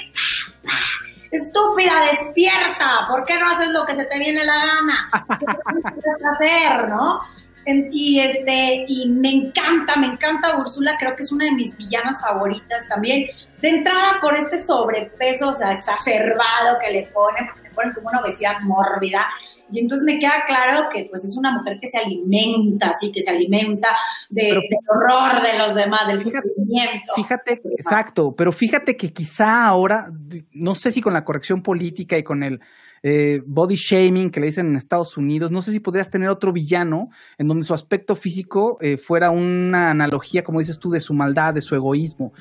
[1.30, 5.10] estúpida, despierta, ¿por qué no haces lo que se te viene la gana?
[5.38, 5.46] ¿Qué
[5.82, 7.20] quieres hacer, no?
[7.66, 11.76] En- y este y me encanta, me encanta Úrsula, creo que es una de mis
[11.76, 13.26] villanas favoritas también.
[13.60, 18.08] De entrada por este sobrepeso, o sea, exacerbado que le ponen, porque le ponen como
[18.08, 19.26] una obesidad mórbida.
[19.72, 23.22] Y entonces me queda claro que pues es una mujer que se alimenta, así que
[23.22, 23.88] se alimenta
[24.30, 27.12] de- Pero del horror de los demás, del Fíjate- sufrimiento.
[27.14, 30.06] Fíjate, exacto, pero fíjate que quizá ahora,
[30.52, 32.60] no sé si con la corrección política y con el
[33.02, 36.52] eh, body shaming que le dicen en Estados Unidos, no sé si podrías tener otro
[36.52, 37.08] villano
[37.38, 41.54] en donde su aspecto físico eh, fuera una analogía, como dices tú, de su maldad,
[41.54, 42.32] de su egoísmo.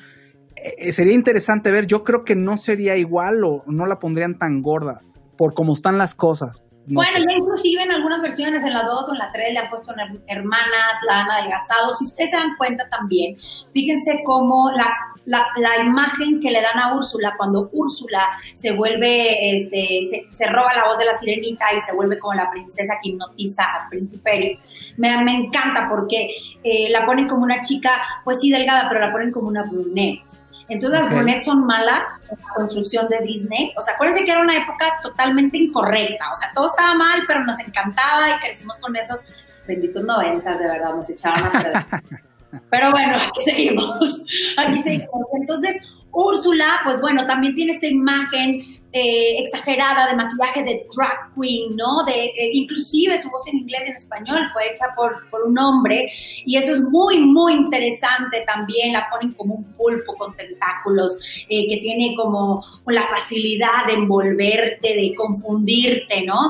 [0.56, 4.60] Eh, sería interesante ver, yo creo que no sería igual o no la pondrían tan
[4.60, 5.00] gorda
[5.38, 6.62] por cómo están las cosas.
[6.86, 7.20] No bueno, sé.
[7.28, 9.92] ya inclusive en algunas versiones, en la 2 o en la 3, le han puesto
[9.94, 11.90] her- hermanas, la han adelgazado.
[11.90, 13.36] Si ustedes se dan cuenta también,
[13.72, 14.90] fíjense cómo la,
[15.26, 20.46] la, la imagen que le dan a Úrsula cuando Úrsula se vuelve, este, se, se
[20.46, 23.88] roba la voz de la sirenita y se vuelve como la princesa que hipnotiza al
[23.88, 24.58] príncipe
[24.96, 26.30] me, me encanta porque
[26.64, 27.90] eh, la ponen como una chica,
[28.24, 30.22] pues sí, delgada, pero la ponen como una brunette.
[30.70, 33.72] Entonces las brunettes son malas en la construcción de Disney.
[33.76, 36.30] O sea, acuérdense que era una época totalmente incorrecta.
[36.30, 39.20] O sea, todo estaba mal, pero nos encantaba y crecimos con esos
[39.66, 41.84] benditos noventas, de verdad, nos echaron a perder.
[42.70, 44.24] Pero bueno, aquí seguimos.
[44.56, 45.26] Aquí seguimos.
[45.40, 45.76] Entonces,
[46.10, 52.04] Úrsula, pues bueno, también tiene esta imagen eh, exagerada de maquillaje de drag queen, ¿no?
[52.04, 55.56] De, eh, inclusive su voz en inglés y en español fue hecha por, por un
[55.58, 56.10] hombre
[56.44, 58.92] y eso es muy, muy interesante también.
[58.92, 61.16] La ponen como un pulpo con tentáculos
[61.48, 66.40] eh, que tiene como la facilidad de envolverte, de confundirte, ¿no?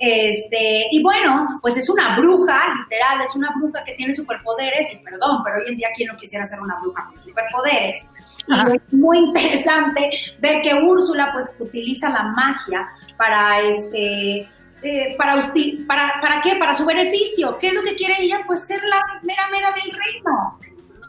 [0.00, 4.96] Este, y bueno, pues es una bruja, literal, es una bruja que tiene superpoderes y
[4.96, 8.08] perdón, pero hoy en día, ¿quién no quisiera ser una bruja con superpoderes?
[8.46, 14.48] Y es muy interesante ver que Úrsula pues utiliza la magia para este
[14.82, 15.52] eh, para,
[15.86, 19.00] para para qué para su beneficio qué es lo que quiere ella pues ser la
[19.22, 20.58] mera mera del reino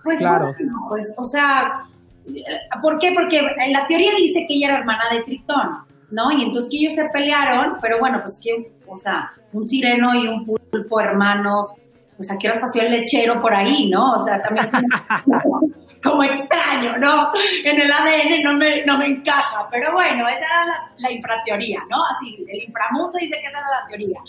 [0.03, 0.55] pues Claro.
[0.89, 1.83] pues o sea
[2.81, 3.11] ¿por qué?
[3.13, 5.79] porque la teoría dice que ella era hermana de Tritón
[6.11, 6.31] ¿no?
[6.31, 10.27] y entonces que ellos se pelearon pero bueno pues que o sea un sireno y
[10.27, 11.75] un pulpo hermanos
[12.15, 14.13] pues a qué horas pasó el lechero por ahí, ¿no?
[14.13, 14.69] O sea, también
[16.01, 17.31] como extraño, ¿no?
[17.63, 21.81] En el ADN no me, no me encaja, pero bueno, esa era la, la infrateoría,
[21.89, 21.97] ¿no?
[22.15, 24.19] Así, el inframundo dice que esa era la teoría.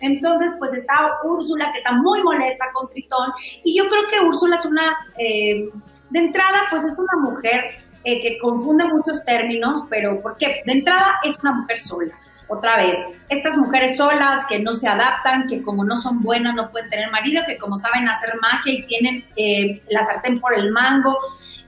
[0.00, 3.32] Entonces, pues está Úrsula, que está muy molesta con Tritón,
[3.62, 5.68] y yo creo que Úrsula es una, eh,
[6.10, 10.62] de entrada, pues es una mujer eh, que confunde muchos términos, pero ¿por qué?
[10.66, 12.96] De entrada es una mujer sola otra vez,
[13.28, 17.10] estas mujeres solas que no se adaptan, que como no son buenas no pueden tener
[17.10, 21.18] marido, que como saben hacer magia y tienen eh, la sartén por el mango,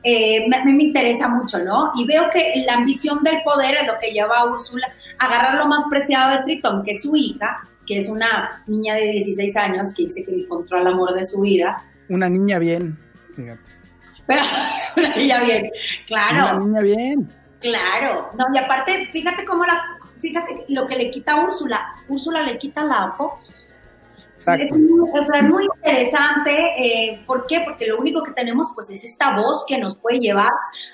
[0.05, 1.91] eh, me- a mí me interesa mucho, ¿no?
[1.97, 4.87] Y veo que la ambición del poder es lo que lleva a Úrsula
[5.19, 8.95] a agarrar lo más preciado de Tritón, que es su hija, que es una niña
[8.95, 11.83] de 16 años que dice que encontró el amor de su vida.
[12.09, 12.97] Una niña bien,
[13.35, 13.73] fíjate.
[14.27, 14.43] Pero,
[15.17, 15.71] ella bien,
[16.07, 16.57] claro.
[16.59, 17.29] Una niña bien.
[17.61, 19.83] Claro, no, y aparte, fíjate cómo la,
[20.21, 23.65] fíjate lo que le quita a Úrsula, Úrsula le quita la voz.
[24.37, 24.77] Es Exacto.
[24.77, 27.61] muy, o sea, es muy interesante, eh, ¿por qué?
[27.65, 30.53] Porque lo único que tenemos pues es esta voz que nos puede llevar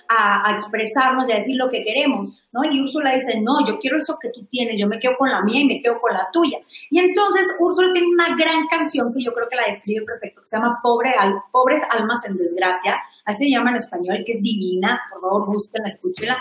[0.09, 2.65] a, a expresarnos y a decir lo que queremos, ¿no?
[2.65, 5.43] Y Úrsula dice, no, yo quiero eso que tú tienes, yo me quedo con la
[5.43, 6.57] mía y me quedo con la tuya.
[6.89, 10.49] Y entonces Úrsula tiene una gran canción que yo creo que la describe perfecto, que
[10.49, 14.43] se llama Pobre Al- Pobres Almas en Desgracia, así se llama en español, que es
[14.43, 16.39] divina, por favor búsquenla, escúchenla.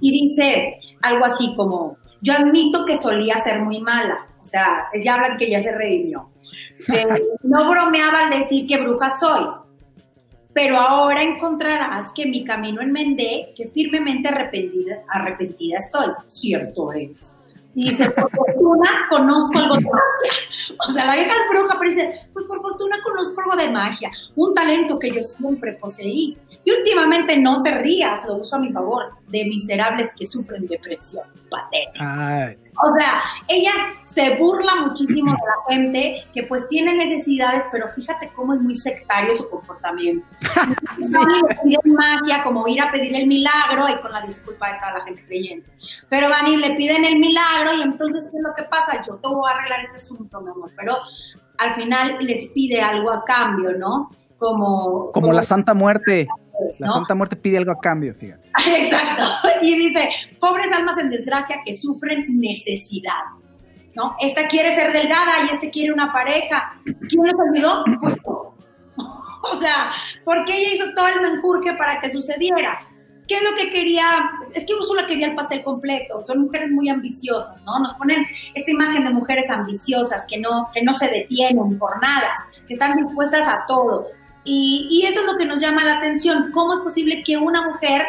[0.00, 5.14] Y dice algo así como, yo admito que solía ser muy mala, o sea, ella
[5.14, 6.30] habla que ya se redimió.
[7.42, 9.44] No bromeaba al decir que bruja soy,
[10.54, 16.12] pero ahora encontrarás que mi camino enmendé, que firmemente arrepentida, arrepentida estoy.
[16.26, 17.36] Cierto es.
[17.74, 20.78] Y dice, por fortuna conozco algo de magia.
[20.88, 24.10] O sea, la vieja es bruja, pero dice, pues por fortuna conozco algo de magia,
[24.36, 26.38] un talento que yo siempre poseí.
[26.64, 31.24] Y últimamente no te rías, lo uso a mi favor, de miserables que sufren depresión
[31.50, 32.56] patética.
[32.82, 33.72] O sea, ella
[34.06, 38.74] se burla muchísimo de la gente que pues tiene necesidades, pero fíjate cómo es muy
[38.74, 40.26] sectario su comportamiento.
[40.98, 41.12] sí.
[41.64, 45.04] le magia, como ir a pedir el milagro, y con la disculpa de toda la
[45.04, 45.70] gente creyente.
[46.08, 49.02] Pero van y le piden el milagro, y entonces, ¿qué es lo que pasa?
[49.06, 50.96] Yo te voy a arreglar este asunto, mi amor, pero
[51.58, 54.10] al final les pide algo a cambio, ¿no?
[54.38, 56.26] Como, como, la Santa Muerte.
[56.78, 58.48] La Santa Muerte pide algo a cambio, fíjate.
[58.76, 59.24] Exacto.
[59.62, 60.08] Y dice,
[60.40, 63.12] pobres almas en desgracia que sufren necesidad.
[63.94, 64.16] ¿No?
[64.20, 66.80] Esta quiere ser delgada y este quiere una pareja.
[66.84, 67.84] ¿Quién les olvidó?
[68.00, 68.16] Pues
[69.52, 69.92] O sea,
[70.24, 72.80] porque ella hizo todo el menjurje para que sucediera.
[73.26, 74.04] ¿Qué es lo que quería?
[74.52, 76.22] Es que Úrsula quería el pastel completo.
[76.24, 77.78] Son mujeres muy ambiciosas, ¿no?
[77.78, 78.24] Nos ponen
[78.54, 82.96] esta imagen de mujeres ambiciosas que no, que no se detienen por nada, que están
[82.96, 84.08] dispuestas a todo.
[84.44, 86.50] Y, eso es lo que nos llama la atención.
[86.52, 88.02] ¿Cómo es posible que una mujer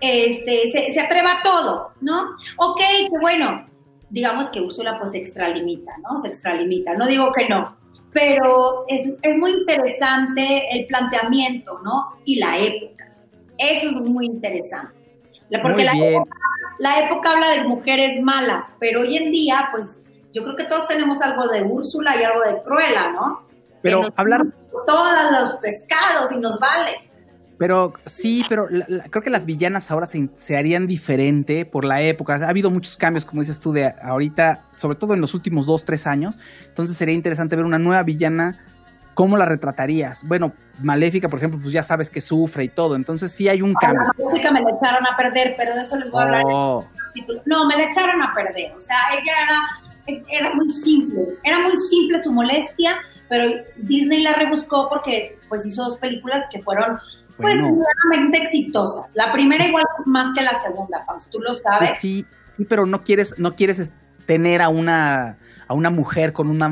[0.00, 2.30] este, se, atreva a todo, ¿no?
[2.56, 3.66] Ok, que bueno,
[4.08, 6.20] digamos que Úrsula pues se extralimita, ¿no?
[6.20, 6.94] Se extralimita.
[6.94, 7.76] No digo que no,
[8.12, 12.16] pero es, es muy interesante el planteamiento, ¿no?
[12.24, 13.10] Y la época.
[13.58, 15.00] Eso es muy interesante.
[15.60, 16.30] Porque la época,
[16.78, 20.86] la época habla de mujeres malas, pero hoy en día, pues yo creo que todos
[20.86, 23.42] tenemos algo de Úrsula y algo de Cruella, ¿no?
[23.82, 24.46] Pero hablar...
[24.86, 27.10] Todos los pescados y nos vale.
[27.60, 28.68] Pero sí, pero
[29.10, 32.36] creo que las villanas ahora se, harían diferente por la época.
[32.36, 35.84] Ha habido muchos cambios, como dices tú, de ahorita, sobre todo en los últimos dos,
[35.84, 36.38] tres años.
[36.66, 38.64] Entonces sería interesante ver una nueva villana.
[39.12, 40.26] ¿Cómo la retratarías?
[40.26, 42.96] Bueno, Maléfica, por ejemplo, pues ya sabes que sufre y todo.
[42.96, 44.10] Entonces sí hay un cambio.
[44.16, 46.42] Maléfica me la echaron a perder, pero de eso les voy a hablar.
[46.46, 46.86] Oh.
[47.44, 48.72] No, me la echaron a perder.
[48.74, 49.34] O sea, ella
[50.06, 51.20] era, era muy simple.
[51.44, 52.96] Era muy simple su molestia
[53.30, 56.98] pero Disney la rebuscó porque pues hizo dos películas que fueron
[57.36, 59.12] pues realmente exitosas.
[59.14, 61.90] La primera igual más que la segunda, Fans, tú lo sabes.
[61.90, 63.92] Pues sí, sí, pero no quieres, no quieres
[64.26, 65.38] tener a una
[65.70, 66.68] a una mujer con una,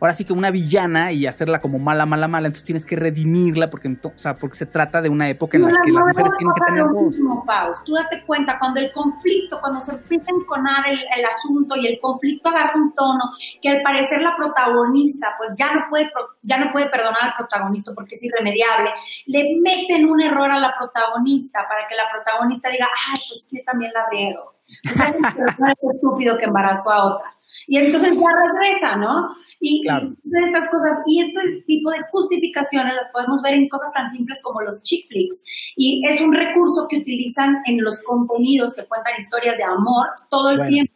[0.00, 3.68] ahora sí que una villana y hacerla como mala, mala, mala, entonces tienes que redimirla
[3.70, 6.54] porque, o sea, porque se trata de una época en la, que las mujeres tienen
[6.54, 7.18] que tener voz.
[7.44, 7.82] Paus.
[7.84, 11.88] Tú date cuenta, cuando el conflicto, cuando se empieza a enconar el, el, asunto y
[11.88, 13.24] el conflicto agarra un tono
[13.60, 16.08] que al parecer la protagonista pues ya no puede,
[16.42, 18.92] ya no puede perdonar al protagonista porque es irremediable,
[19.26, 23.64] le meten un error a la protagonista para que la protagonista diga, ay, pues yo
[23.64, 24.54] también la riego.
[24.84, 27.35] es estúpido que embarazó a otra.
[27.66, 29.34] Y entonces ya regresa, ¿no?
[29.60, 34.08] Y, de estas cosas, y este tipo de justificaciones las podemos ver en cosas tan
[34.08, 35.42] simples como los chick flicks.
[35.76, 40.50] Y es un recurso que utilizan en los contenidos que cuentan historias de amor todo
[40.50, 40.92] el tiempo.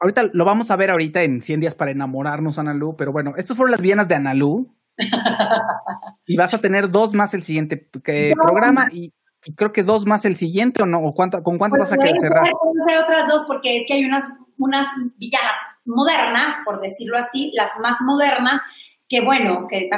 [0.00, 3.56] Ahorita lo vamos a ver ahorita en 100 días para enamorarnos, Analu, pero bueno, estas
[3.56, 4.74] fueron las vienas de Analu.
[6.26, 9.12] y vas a tener dos más el siguiente programa y,
[9.56, 12.02] creo que dos más el siguiente o no, o cuánto, con cuántas pues vas a
[12.02, 12.50] querer cerrar.
[12.52, 14.24] Pueden otras dos porque es que hay unas
[14.58, 14.86] unas
[15.16, 18.60] villanas modernas, por decirlo así, las más modernas,
[19.08, 19.88] que bueno, que,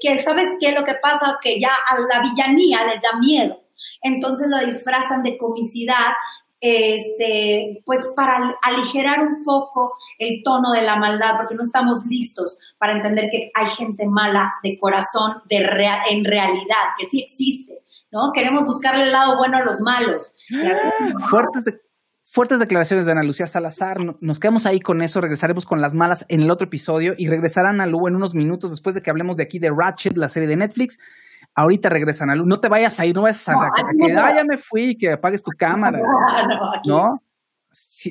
[0.00, 0.72] que, ¿sabes qué?
[0.72, 3.60] Lo que pasa que ya a la villanía les da miedo.
[4.02, 6.12] Entonces lo disfrazan de comicidad,
[6.60, 12.58] este, pues para aligerar un poco el tono de la maldad, porque no estamos listos
[12.78, 15.58] para entender que hay gente mala de corazón, de
[16.10, 18.32] en realidad, que sí existe, ¿no?
[18.32, 20.34] Queremos buscarle el lado bueno a los malos.
[21.30, 21.87] Fuertes de
[22.30, 23.96] Fuertes declaraciones de Ana Lucía Salazar.
[24.20, 25.22] Nos quedamos ahí con eso.
[25.22, 28.70] Regresaremos con las malas en el otro episodio y regresará Ana Lu en unos minutos
[28.70, 30.98] después de que hablemos de aquí de Ratchet, la serie de Netflix.
[31.54, 32.44] Ahorita regresa Ana Lu.
[32.44, 35.42] No te vayas a ir, no vayas a, que ah, ya me fui, que apagues
[35.42, 36.00] tu cámara.
[36.84, 37.22] ¿No?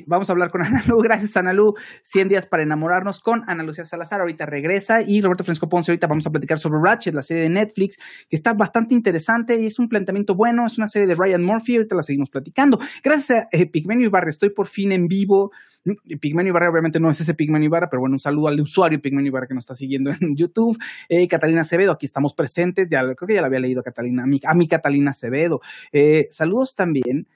[0.06, 0.98] Vamos a hablar con Ana Lu.
[1.00, 1.74] Gracias, Ana Lu.
[2.02, 4.20] 100 días para enamorarnos con Ana Lucía Salazar.
[4.20, 5.02] Ahorita regresa.
[5.02, 5.90] Y Roberto Fresco Ponce.
[5.92, 7.98] Ahorita vamos a platicar sobre Ratchet, la serie de Netflix,
[8.28, 10.66] que está bastante interesante y es un planteamiento bueno.
[10.66, 11.76] Es una serie de Ryan Murphy.
[11.76, 12.78] Ahorita la seguimos platicando.
[13.02, 14.28] Gracias a eh, Pigmenio Ibarra.
[14.28, 15.52] Estoy por fin en vivo.
[15.84, 19.00] Mm, Pigmenio Ibarra, obviamente no es ese Pigmenio Ibarra, pero bueno, un saludo al usuario
[19.00, 20.78] Pigmenio Ibarra que nos está siguiendo en YouTube.
[21.08, 22.88] Eh, Catalina Acevedo, aquí estamos presentes.
[22.90, 25.60] Ya creo que ya la había leído Catalina, a mi, a mi Catalina Acevedo.
[25.92, 27.26] Eh, saludos también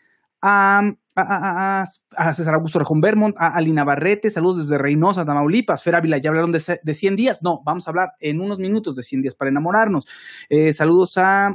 [0.42, 0.82] a,
[1.14, 6.52] César Augusto Rejón Vermont, a Alina Barrete, saludos desde Reynosa, Tamaulipas, Fer Ávila, ya hablaron
[6.52, 9.50] de, de 100 días, no, vamos a hablar en unos minutos de 100 días para
[9.50, 10.06] enamorarnos.
[10.48, 11.54] Eh, saludos a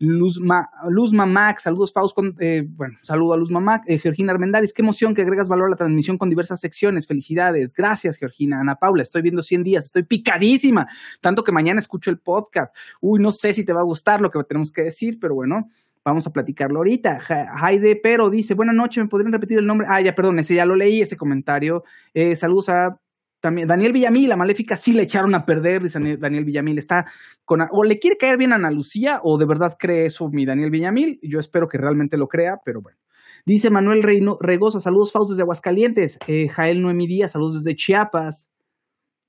[0.00, 4.82] Luzma, Luzma Max, saludos Faust, eh, bueno, saludo a Luzma Max, eh, Georgina Armendáriz, qué
[4.82, 9.02] emoción que agregas valor a la transmisión con diversas secciones, felicidades, gracias Georgina, Ana Paula,
[9.02, 10.86] estoy viendo 100 días, estoy picadísima,
[11.20, 14.30] tanto que mañana escucho el podcast, uy, no sé si te va a gustar lo
[14.30, 15.68] que tenemos que decir, pero bueno,
[16.08, 17.20] Vamos a platicarlo ahorita.
[17.20, 19.86] Jaide Pero dice, buenas noches, ¿me podrían repetir el nombre?
[19.90, 21.84] Ah, ya, perdón, ese ya lo leí, ese comentario.
[22.14, 22.98] Eh, saludos a
[23.40, 27.06] también Daniel Villamil, la maléfica sí le echaron a perder, dice Daniel Villamil, está
[27.44, 30.44] con, o le quiere caer bien a Ana Lucía, o de verdad cree eso mi
[30.44, 32.98] Daniel Villamil, yo espero que realmente lo crea, pero bueno.
[33.46, 38.48] Dice Manuel Reino, Regosa, saludos Faust desde Aguascalientes, eh, Jael Noemí Díaz, saludos desde Chiapas,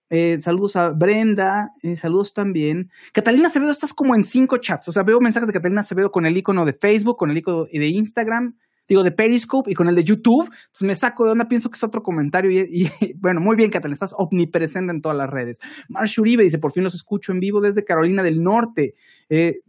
[0.09, 2.91] eh, saludos a Brenda, eh, saludos también.
[3.13, 6.25] Catalina Acevedo, estás como en cinco chats, o sea, veo mensajes de Catalina Acevedo con
[6.25, 8.55] el icono de Facebook, con el icono de Instagram,
[8.87, 10.45] digo, de Periscope y con el de YouTube.
[10.45, 12.51] Entonces me saco de onda, pienso que es otro comentario.
[12.51, 15.59] Y, bueno, muy bien, Catalina, estás omnipresente en todas las redes.
[15.87, 18.95] Marsh Uribe dice: Por fin los escucho en vivo desde Carolina del Norte.
[19.29, 19.61] Eh,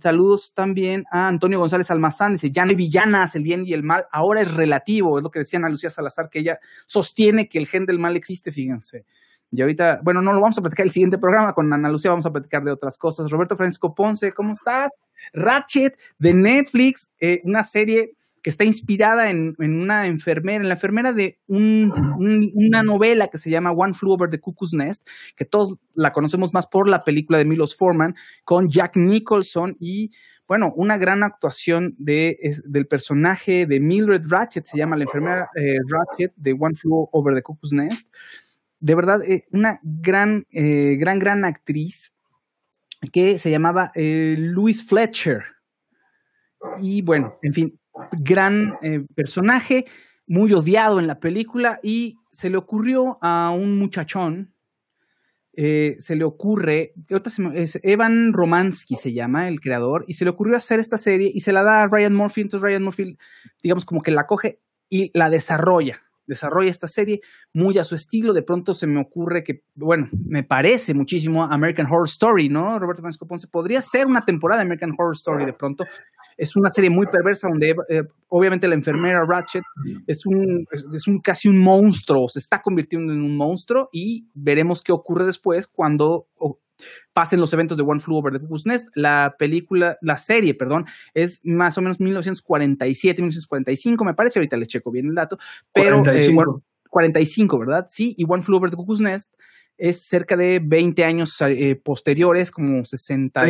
[0.00, 3.82] saludos también a Antonio González Almazán, dice, ya no hay villanas, el bien y el
[3.82, 7.58] mal, ahora es relativo, es lo que decía Ana Lucía Salazar, que ella sostiene que
[7.58, 9.04] el gen del mal existe, fíjense.
[9.50, 12.26] Y ahorita, bueno, no lo vamos a platicar el siguiente programa, con Ana Lucía vamos
[12.26, 13.30] a platicar de otras cosas.
[13.30, 14.90] Roberto Francisco Ponce, ¿cómo estás?
[15.32, 21.12] Ratchet de Netflix, eh, una serie que está inspirada en, una enfermera, en la enfermera
[21.12, 26.12] de una novela que se llama One Flew Over the Cuckoo's Nest, que todos la
[26.12, 30.10] conocemos más por la película de Milos Forman, con Jack Nicholson y,
[30.46, 35.78] bueno, una gran actuación de, del personaje de Mildred Ratchet, se llama la enfermera eh,
[35.88, 38.06] Ratchet de One Flew Over the Cuckoo's Nest.
[38.80, 42.12] De verdad, eh, una gran, eh, gran, gran actriz
[43.12, 45.44] que se llamaba Louise Fletcher.
[46.80, 47.78] Y bueno, en fin,
[48.20, 49.86] gran eh, personaje,
[50.26, 54.54] muy odiado en la película y se le ocurrió a un muchachón,
[55.54, 56.92] eh, se le ocurre,
[57.82, 61.52] Evan Romansky se llama el creador, y se le ocurrió hacer esta serie y se
[61.52, 63.16] la da a Ryan Murphy, entonces Ryan Murphy,
[63.62, 67.20] digamos como que la coge y la desarrolla desarrolla esta serie
[67.52, 68.32] muy a su estilo.
[68.32, 72.78] De pronto se me ocurre que, bueno, me parece muchísimo American Horror Story, ¿no?
[72.78, 75.84] Roberto Francisco Ponce podría ser una temporada de American Horror Story de pronto.
[76.36, 79.62] Es una serie muy perversa donde eh, obviamente la enfermera Ratchet
[80.06, 84.82] es un, es, un casi un monstruo, se está convirtiendo en un monstruo y veremos
[84.82, 86.26] qué ocurre después cuando
[87.12, 88.88] pasen los eventos de One Flew Over the Cuckoo's Nest.
[88.94, 94.68] La película, la serie, perdón, es más o menos 1947, 1945, me parece, ahorita les
[94.68, 95.38] checo bien el dato,
[95.72, 97.86] pero 45, 45 eh, ¿verdad?
[97.88, 99.32] Sí, y One Flew Over the Cuckoo's Nest
[99.76, 103.44] es cerca de 20 años eh, posteriores, como 60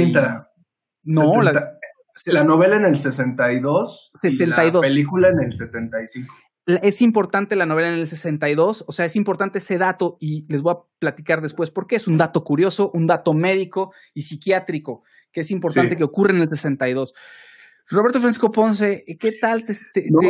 [1.04, 1.78] No, La,
[2.26, 4.40] la, novela en el 62, 62.
[4.40, 6.34] Y la película en el 75
[6.68, 10.60] es importante la novela en el 62, o sea, es importante ese dato y les
[10.60, 15.02] voy a platicar después porque es un dato curioso, un dato médico y psiquiátrico
[15.32, 17.14] que es importante que ocurre en el 62.
[17.90, 19.64] Roberto Francisco Ponce, ¿qué tal?
[19.64, 19.74] ¿Te,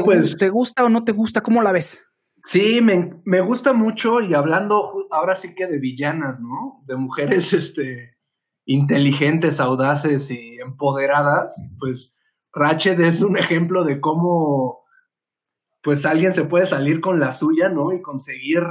[0.05, 1.41] pues te, gusta o no te gusta?
[1.41, 2.07] ¿Cómo la ves?
[2.45, 6.83] Sí, me, me, gusta mucho y hablando ahora sí que de villanas, ¿no?
[6.87, 8.17] De mujeres este,
[8.65, 12.17] inteligentes, audaces y empoderadas, pues
[12.53, 14.85] Ratchet es un ejemplo de cómo
[15.89, 17.95] pues alguien se puede salir con la suya, ¿no?
[17.95, 18.63] Y conseguir,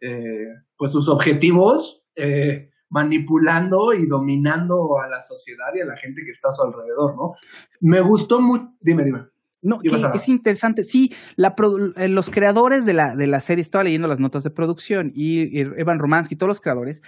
[0.00, 0.46] eh,
[0.76, 6.30] pues sus objetivos, eh, manipulando y dominando a la sociedad y a la gente que
[6.30, 7.32] está a su alrededor, ¿no?
[7.80, 9.26] Me gustó mucho, dime, dime.
[9.60, 9.80] No,
[10.14, 10.84] es interesante.
[10.84, 11.56] Sí, la,
[11.96, 15.58] eh, los creadores de la, de la serie, estaba leyendo las notas de producción y,
[15.58, 17.02] Evan Romansky, todos los creadores,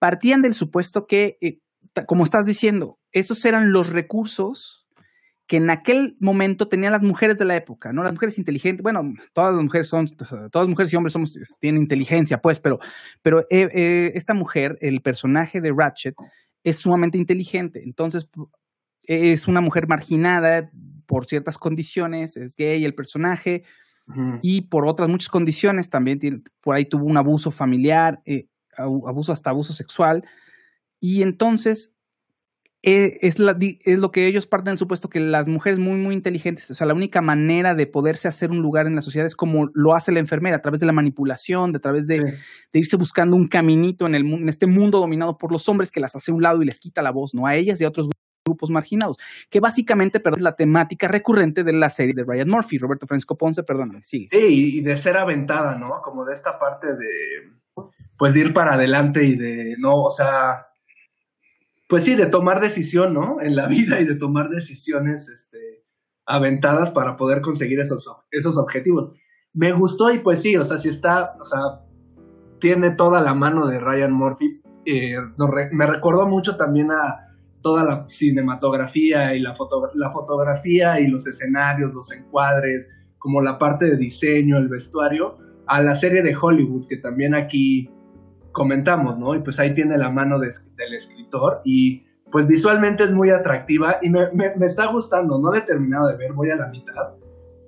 [0.00, 1.38] partían del supuesto que,
[2.08, 4.85] como estás diciendo, esos eran los recursos
[5.46, 8.02] que en aquel momento tenían las mujeres de la época, ¿no?
[8.02, 11.82] Las mujeres inteligentes, bueno, todas las mujeres son, todas las mujeres y hombres somos, tienen
[11.82, 12.80] inteligencia, pues, pero,
[13.22, 16.14] pero eh, eh, esta mujer, el personaje de Ratchet,
[16.64, 18.28] es sumamente inteligente, entonces
[19.02, 20.68] es una mujer marginada
[21.06, 23.62] por ciertas condiciones, es gay el personaje,
[24.40, 29.32] y por otras muchas condiciones también, tiene, por ahí tuvo un abuso familiar, eh, abuso
[29.32, 30.24] hasta abuso sexual,
[31.00, 31.95] y entonces
[32.88, 36.70] eh, es, es, lo que ellos parten del supuesto que las mujeres muy, muy inteligentes,
[36.70, 39.68] o sea, la única manera de poderse hacer un lugar en la sociedad es como
[39.74, 42.38] lo hace la enfermera, a través de la manipulación, de a través de,
[42.72, 46.14] irse buscando un caminito en, el, en este mundo dominado por los hombres que las
[46.14, 47.48] hace a un lado y les quita la voz, ¿no?
[47.48, 48.08] A ellas y a otros
[48.44, 49.16] grupos marginados,
[49.50, 53.36] que básicamente perdón, es la temática recurrente de la serie de Ryan Murphy, Roberto Francisco
[53.36, 54.28] Ponce, perdóname, sigue.
[54.30, 56.00] Sí, y de ser aventada, ¿no?
[56.04, 60.65] Como de esta parte de, pues, ir para adelante y de, no, o sea,
[61.88, 63.40] pues sí, de tomar decisión, ¿no?
[63.40, 65.84] En la vida y de tomar decisiones este,
[66.26, 69.12] aventadas para poder conseguir esos, esos objetivos.
[69.52, 71.80] Me gustó y pues sí, o sea, si está, o sea,
[72.60, 74.60] tiene toda la mano de Ryan Murphy.
[74.84, 75.16] Eh,
[75.72, 77.20] me recordó mucho también a
[77.62, 79.54] toda la cinematografía y la,
[79.94, 85.82] la fotografía y los escenarios, los encuadres, como la parte de diseño, el vestuario, a
[85.82, 87.90] la serie de Hollywood, que también aquí
[88.56, 89.34] comentamos, ¿no?
[89.34, 90.50] Y pues ahí tiene la mano del
[90.94, 95.60] escritor y pues visualmente es muy atractiva y me, me, está gustando, no la he
[95.60, 97.14] terminado de ver, voy a la mitad,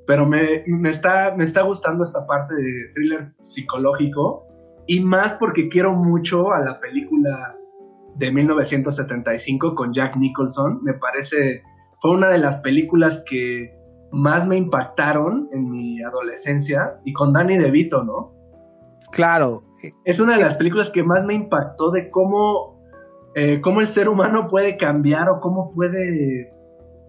[0.06, 4.46] pero me, me, está, me está gustando esta parte de thriller psicológico
[4.86, 7.54] y más porque quiero mucho a la película
[8.16, 11.62] de 1975 con Jack Nicholson, me parece,
[12.00, 13.76] fue una de las películas que
[14.10, 18.32] más me impactaron en mi adolescencia y con Danny DeVito, ¿no?
[19.12, 19.67] Claro.
[20.04, 22.82] Es una de las películas que más me impactó de cómo,
[23.34, 26.50] eh, cómo el ser humano puede cambiar o cómo puede,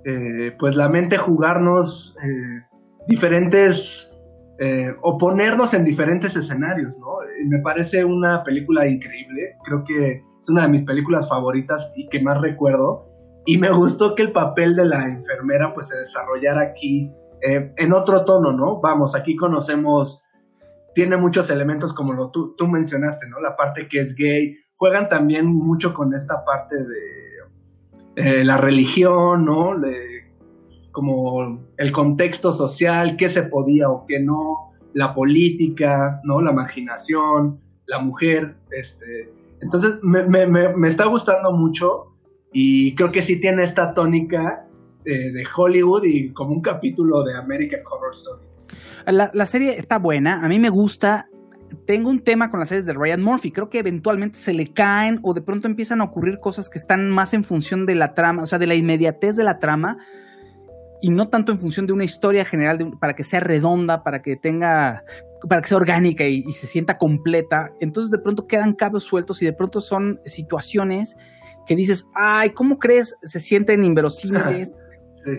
[0.06, 2.66] eh, pues la mente jugarnos eh,
[3.08, 4.06] diferentes,
[5.02, 7.20] o ponernos en diferentes escenarios, ¿no?
[7.46, 12.22] me parece una película increíble, creo que es una de mis películas favoritas y que
[12.22, 13.08] más recuerdo.
[13.46, 17.10] Y me gustó que el papel de la enfermera pues se desarrollara aquí
[17.42, 18.82] en otro tono, ¿no?
[18.82, 20.22] Vamos, aquí conocemos
[20.94, 23.40] tiene muchos elementos como lo tú, tú mencionaste, ¿no?
[23.40, 27.20] La parte que es gay, juegan también mucho con esta parte de
[28.16, 29.76] eh, la religión, ¿no?
[30.92, 36.42] como el contexto social, qué se podía o qué no, la política, ¿no?
[36.42, 39.32] La marginación, la mujer, este...
[39.62, 42.16] Entonces me, me, me, está gustando mucho
[42.52, 44.68] y creo que sí tiene esta tónica
[45.06, 48.49] eh, de Hollywood y como un capítulo de American Horror Story.
[49.06, 51.30] La, serie está buena, a mí me gusta.
[51.86, 53.52] Tengo un tema con las series de Ryan Murphy.
[53.52, 57.10] Creo que eventualmente se le caen o de pronto empiezan a ocurrir cosas que están
[57.10, 59.98] más en función de la trama, o sea, de la inmediatez de la trama
[61.02, 64.36] y no tanto en función de una historia general para que sea redonda, para que
[64.36, 65.04] tenga,
[65.48, 67.72] para que sea orgánica y, se sienta completa.
[67.80, 71.16] Entonces de pronto quedan cabos sueltos y de pronto son situaciones
[71.66, 73.16] que dices, ay, ¿cómo crees?
[73.22, 74.76] Se sienten inverosímiles.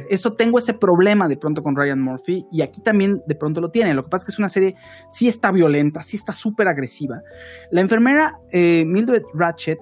[0.08, 3.70] Eso tengo ese problema de pronto con Ryan Murphy y aquí también de pronto lo
[3.70, 3.94] tiene.
[3.94, 4.76] Lo que pasa es que es una serie,
[5.10, 7.22] sí está violenta, sí está súper agresiva.
[7.70, 9.78] La enfermera eh, Mildred Ratchet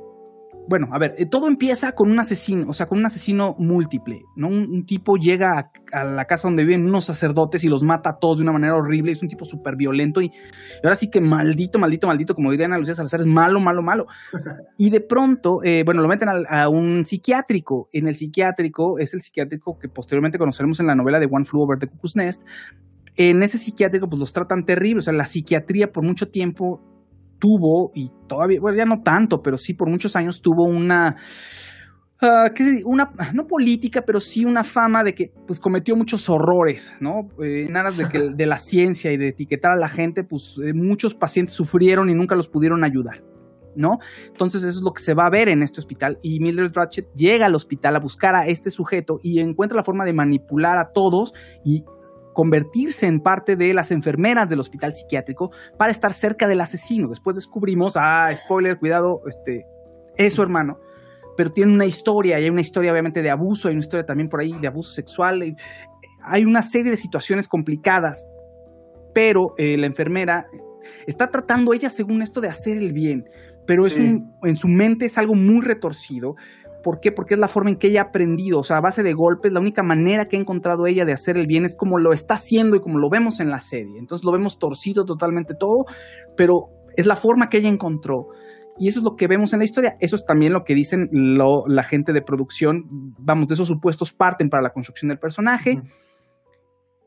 [0.68, 4.24] bueno, a ver, eh, todo empieza con un asesino, o sea, con un asesino múltiple,
[4.36, 4.48] ¿no?
[4.48, 8.36] Un, tipo llega a, la casa donde viven unos sacerdotes y los mata a todos
[8.36, 10.30] de una manera horrible, es un tipo súper violento y,
[10.84, 14.06] ahora sí que maldito, maldito, maldito, como dirían a Lucía Salazar, es malo, malo, malo.
[14.76, 17.88] Y de pronto, eh, bueno, lo meten a, un psiquiátrico.
[17.92, 21.62] En el psiquiátrico, es el psiquiátrico que posteriormente conoceremos en la novela de One Flew
[21.62, 22.42] Over the Cuckoo's Nest.
[23.16, 26.97] En ese psiquiátrico, pues los tratan terrible, o sea, la psiquiatría por mucho tiempo
[27.38, 31.16] tuvo, y todavía, bueno, ya no tanto, pero sí por muchos años tuvo una,
[32.22, 36.94] uh, ¿qué una, no política, pero sí una fama de que pues cometió muchos horrores,
[37.00, 37.28] ¿no?
[37.42, 40.60] Eh, en aras de, que, de la ciencia y de etiquetar a la gente, pues
[40.64, 43.22] eh, muchos pacientes sufrieron y nunca los pudieron ayudar.
[43.76, 43.98] ¿no?
[44.26, 47.12] Entonces eso es lo que se va a ver en este hospital y Mildred Ratchet
[47.14, 50.90] llega al hospital a buscar a este sujeto y encuentra la forma de manipular a
[50.92, 51.32] todos
[51.64, 51.84] y
[52.38, 57.08] convertirse en parte de las enfermeras del hospital psiquiátrico para estar cerca del asesino.
[57.08, 59.66] Después descubrimos, ah, spoiler, cuidado, este,
[60.16, 60.78] es su hermano,
[61.36, 64.28] pero tiene una historia, y hay una historia obviamente de abuso, hay una historia también
[64.28, 65.56] por ahí de abuso sexual,
[66.22, 68.24] hay una serie de situaciones complicadas,
[69.12, 70.46] pero eh, la enfermera
[71.08, 73.28] está tratando ella según esto de hacer el bien,
[73.66, 76.36] pero es un, en su mente es algo muy retorcido
[76.82, 77.12] ¿Por qué?
[77.12, 79.52] Porque es la forma en que ella ha aprendido, o sea, a base de golpes,
[79.52, 82.34] la única manera que ha encontrado ella de hacer el bien es como lo está
[82.34, 83.98] haciendo y como lo vemos en la serie.
[83.98, 85.86] Entonces lo vemos torcido totalmente todo,
[86.36, 88.28] pero es la forma que ella encontró.
[88.78, 89.96] Y eso es lo que vemos en la historia.
[90.00, 92.84] Eso es también lo que dicen la gente de producción.
[93.18, 95.82] Vamos, de esos supuestos parten para la construcción del personaje.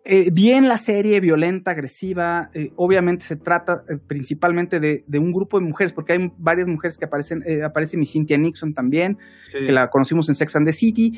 [0.04, 5.60] Eh, bien la serie, violenta, agresiva, eh, obviamente se trata eh, principalmente de, un grupo
[5.60, 9.18] de mujeres, porque hay varias mujeres que aparecen, aparece mi Cynthia Nixon también,
[9.52, 11.12] que la conocimos en Sex and the City,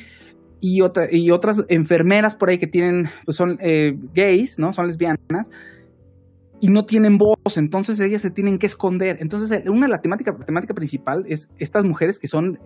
[0.60, 3.58] y, otra, y otras enfermeras por ahí que tienen, pues son
[4.14, 4.72] gays, ¿no?
[4.74, 5.50] Son lesbianas,
[6.60, 9.18] y no tienen voz, entonces ellas se tienen que esconder.
[9.20, 12.58] Entonces, una de las temáticas la temática principal es estas mujeres que son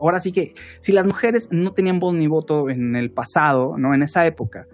[0.00, 3.94] ahora sí que si las mujeres no tenían voz ni voto en el pasado, ¿no?
[3.94, 4.66] En esa época,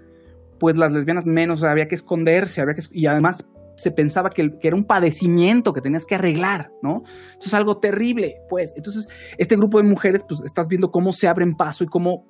[0.58, 3.48] pues las lesbianas menos, había que esconderse, había que, y además
[3.78, 7.02] se pensaba que, era un padecimiento que tenías que arreglar, ¿no?
[7.04, 8.74] Eso es algo terrible, pues.
[8.76, 12.26] Entonces, este grupo de mujeres, pues estás viendo cómo se abren paso y cómo,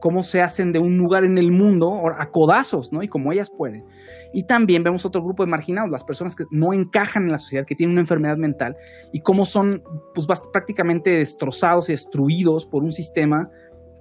[0.00, 3.04] cómo se hacen de un lugar en el mundo a codazos, ¿no?
[3.04, 3.84] Y cómo ellas pueden.
[4.32, 7.64] Y también vemos otro grupo de marginados, las personas que no encajan en la sociedad,
[7.64, 8.76] que tienen una enfermedad mental
[9.12, 9.84] y cómo son,
[10.14, 13.50] pues, prácticamente destrozados y destruidos por un sistema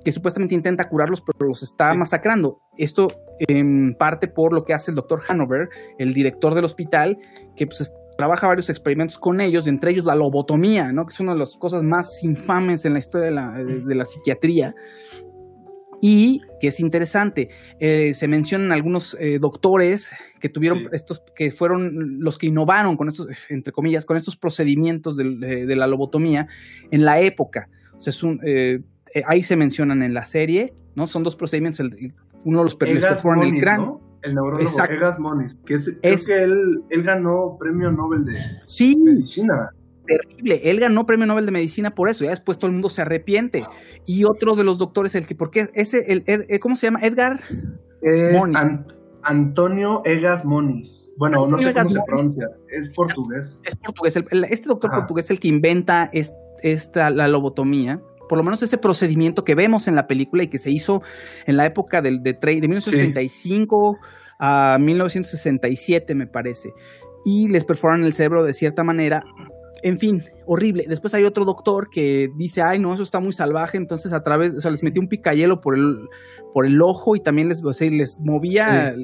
[0.04, 2.60] que supuestamente intenta curarlos, pero los está masacrando.
[2.78, 3.08] Esto
[3.39, 7.18] en parte por lo que hace el doctor Hanover, el director del hospital,
[7.56, 11.06] que pues trabaja varios experimentos con ellos, entre ellos la lobotomía, ¿no?
[11.06, 14.76] que es una de las cosas más infames en la historia de la, psiquiatría.
[16.04, 17.49] Y que es interesante,
[17.80, 23.08] eh, se mencionan algunos eh, doctores que tuvieron estos, que fueron los que innovaron con
[23.08, 26.47] estos, entre comillas, con estos procedimientos de, la lobotomía
[26.89, 27.70] en la época.
[27.95, 28.80] O sea, es un, eh,
[29.14, 31.07] eh, ahí se mencionan en la serie, ¿no?
[31.07, 34.01] Son dos procedimientos, el, uno los les perforan el cráneo.
[34.24, 34.93] El neurólogo Exacto.
[34.93, 39.72] Egas Moniz, que es, es que él, él ganó premio Nobel de sí, medicina
[40.05, 40.62] terrible.
[40.64, 42.24] Él ganó premio Nobel de Medicina por eso.
[42.24, 43.64] Ya después todo el mundo se arrepiente.
[44.05, 46.99] Y otro de los doctores, el que, porque ese, el, eh, ¿cómo se llama?
[47.01, 47.39] Edgar
[49.24, 51.12] Antonio Egas Moniz.
[51.18, 52.49] Bueno, no sé cómo se pronuncia.
[52.70, 53.59] Es portugués.
[53.64, 54.16] Es portugués.
[54.49, 56.09] este doctor portugués es el que inventa
[56.64, 58.01] esta, la lobotomía
[58.32, 61.01] por lo menos ese procedimiento que vemos en la película y que se hizo
[61.45, 63.97] en la época de, de, de 1935
[64.39, 66.69] a 1967, me parece.
[67.25, 69.25] Y les perforan el cerebro de cierta manera
[69.84, 70.86] en fin, horrible.
[70.88, 74.55] Después hay otro doctor que dice, ay, no, eso está muy salvaje, entonces a través,
[74.55, 76.07] o sea, les metió un picayelo por el,
[76.53, 78.95] por el ojo y también les, les movía,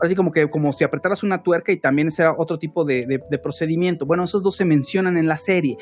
[0.00, 3.20] así como que como si apretaras una tuerca y también ese era otro tipo de,
[3.42, 4.06] procedimiento.
[4.06, 5.76] Bueno, esos dos se mencionan en la serie.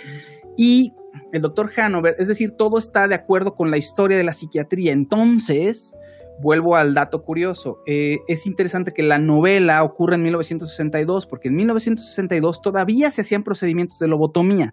[0.57, 0.95] Y
[1.33, 4.93] el doctor Hanover, es decir, todo está de acuerdo con la historia de la psiquiatría.
[4.93, 5.97] Entonces,
[6.41, 7.83] vuelvo al dato curioso.
[7.87, 13.45] Eh, es interesante que la novela ocurre en 1962, porque en 1962 todavía se hacían
[13.45, 14.73] procedimientos de lobotomía.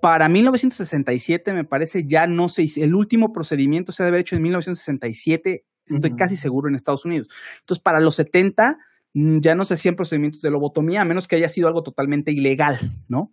[0.00, 2.82] Para 1967, me parece, ya no se hizo.
[2.82, 7.28] El último procedimiento se debe haber hecho en 1967, estoy casi seguro, en Estados Unidos.
[7.60, 8.78] Entonces, para los 70
[9.14, 12.32] mm, ya no se hacían procedimientos de lobotomía, a menos que haya sido algo totalmente
[12.32, 12.78] ilegal,
[13.08, 13.32] ¿no?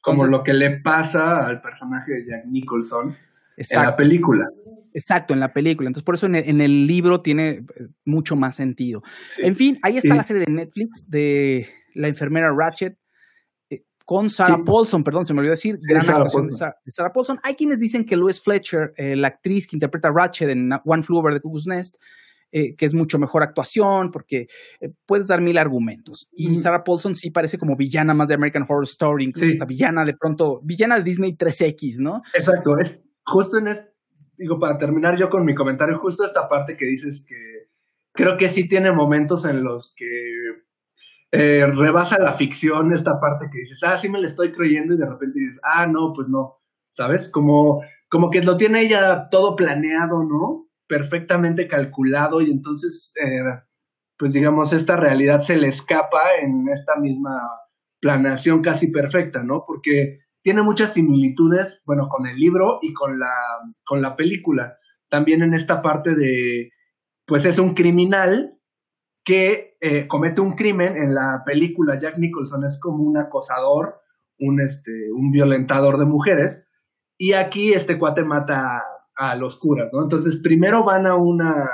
[0.00, 3.16] Como lo que le pasa al personaje de Jack Nicholson
[3.56, 4.48] en la película.
[4.92, 5.88] Exacto, en la película.
[5.88, 7.64] Entonces, por eso en el, libro tiene eh,
[8.04, 9.02] mucho más sentido.
[9.38, 12.98] En fin, ahí está la serie de Netflix de la enfermera Ratchet
[13.68, 17.38] eh, con Sarah Paulson, perdón, se me olvidó decir, gran actuación de Sarah, Paulson.
[17.42, 21.02] Hay quienes dicen que Louis Fletcher, eh, la actriz que interpreta a Ratchet en One
[21.02, 21.96] Flew Over the Cuckoo's Nest,
[22.50, 24.48] que es mucho mejor actuación, porque
[25.06, 26.28] puedes dar mil argumentos.
[26.32, 30.04] Y Sarah Paulson sí parece como villana más de American Horror Story, incluso esta villana
[30.04, 32.22] de pronto, villana de Disney 3X, ¿no?
[32.34, 33.90] Exacto, es justo en este
[34.40, 37.68] digo, para terminar yo con mi comentario, justo esta parte que dices que
[38.12, 40.06] creo que sí tiene momentos en los que
[41.32, 44.98] eh, rebasa la ficción, esta parte que dices, ah, sí me la estoy creyendo y
[44.98, 46.58] de repente dices, ah, no, pues no,
[46.90, 47.28] ¿sabes?
[47.28, 50.69] Como, como que lo tiene ella todo planeado, ¿no?
[50.90, 53.44] Perfectamente calculado y entonces, eh,
[54.18, 57.48] pues digamos, esta realidad se le escapa en esta misma
[58.00, 59.62] planeación casi perfecta, ¿no?
[59.64, 63.32] Porque tiene muchas similitudes, bueno, con el libro y con la,
[63.84, 64.78] con la película.
[65.08, 66.72] También en esta parte de,
[67.24, 68.58] pues es un criminal
[69.24, 70.96] que eh, comete un crimen.
[70.96, 74.00] En la película Jack Nicholson es como un acosador,
[74.40, 76.66] un, este, un violentador de mujeres.
[77.16, 78.82] Y aquí este cuate mata
[79.20, 80.02] a, los curas, ¿no?
[80.02, 81.68] Entonces primero van a una,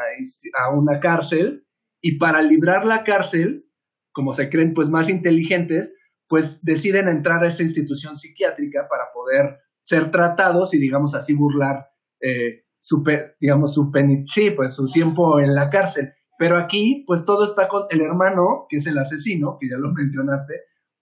[0.59, 1.64] a una cárcel
[2.01, 3.64] y para librar la cárcel,
[4.12, 5.94] como se creen pues más inteligentes,
[6.28, 11.86] pues deciden entrar a esa institución psiquiátrica para poder ser tratados y, digamos así, burlar
[12.20, 13.05] eh, su,
[13.40, 13.92] digamos, su,
[14.26, 16.12] sí, pues, su tiempo en la cárcel.
[16.38, 19.92] Pero aquí, pues todo está con el hermano, que es el asesino, que ya lo
[19.94, 20.55] mencionaste,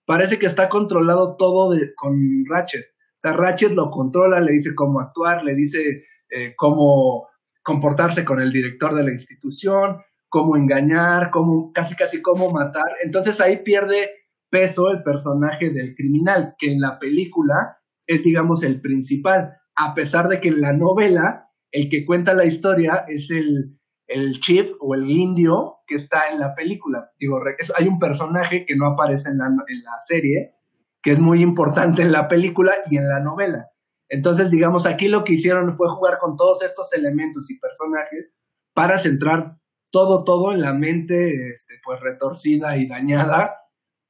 [0.05, 2.15] parece que está controlado todo con
[2.47, 2.85] Ratchet.
[2.85, 7.27] O sea, Ratchet lo controla, le dice cómo actuar, le dice eh, cómo
[7.63, 9.97] comportarse con el director de la institución,
[10.29, 12.85] cómo engañar, cómo, casi casi cómo matar.
[13.03, 14.09] Entonces ahí pierde
[14.49, 20.27] peso el personaje del criminal, que en la película es, digamos, el principal, a pesar
[20.27, 24.95] de que en la novela el que cuenta la historia es el, el chief o
[24.95, 27.11] el indio que está en la película.
[27.19, 27.39] Digo,
[27.77, 30.53] hay un personaje que no aparece en la, en la serie,
[31.01, 33.69] que es muy importante en la película y en la novela.
[34.09, 38.31] Entonces, digamos, aquí lo que hicieron fue jugar con todos estos elementos y personajes
[38.73, 39.57] para centrar
[39.91, 43.55] todo, todo en la mente, este, pues retorcida y dañada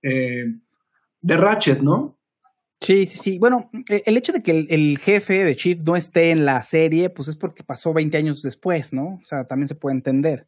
[0.01, 0.45] eh,
[1.21, 2.19] de Ratchet, ¿no?
[2.81, 3.39] Sí, sí, sí.
[3.39, 7.09] Bueno, e, el hecho de que el, jefe de Chief no esté en la serie,
[7.09, 9.15] pues es porque pasó 20 años después, ¿no?
[9.21, 10.47] O sea, también se puede entender.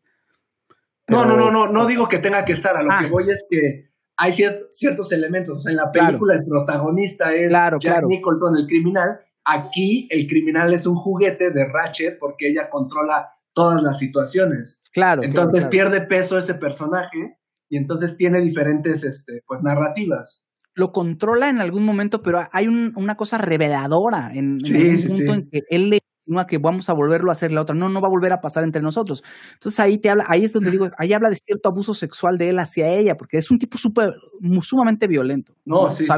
[1.07, 2.75] No, no, no, no, no digo que tenga que estar.
[2.75, 3.09] A lo que ah.
[3.09, 5.57] voy es que hay ciertos elementos.
[5.57, 9.21] O sea, en la película el protagonista es Jack Nicholson, el criminal.
[9.49, 14.81] Aquí el criminal es un juguete de Ratchet porque ella controla todas las situaciones.
[14.91, 15.23] Claro.
[15.23, 17.37] Entonces pierde peso ese personaje
[17.69, 20.43] y entonces tiene diferentes este, pues, narrativas.
[20.73, 25.63] Lo controla en algún momento, pero hay una cosa reveladora en, un punto en que
[25.69, 27.73] él le insinúa que vamos a volverlo a hacer la otra.
[27.73, 29.23] No, no va a volver a pasar entre nosotros.
[29.53, 32.49] Entonces ahí te habla, ahí es donde digo, ahí habla de cierto abuso sexual de
[32.49, 34.13] él hacia ella, porque es un tipo súper,
[34.61, 35.55] sumamente violento.
[35.65, 36.11] No, sí, sí,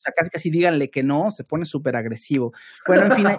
[0.00, 2.54] O sea, casi casi díganle que no, se pone súper agresivo.
[2.86, 3.36] Bueno, en fin, ahí,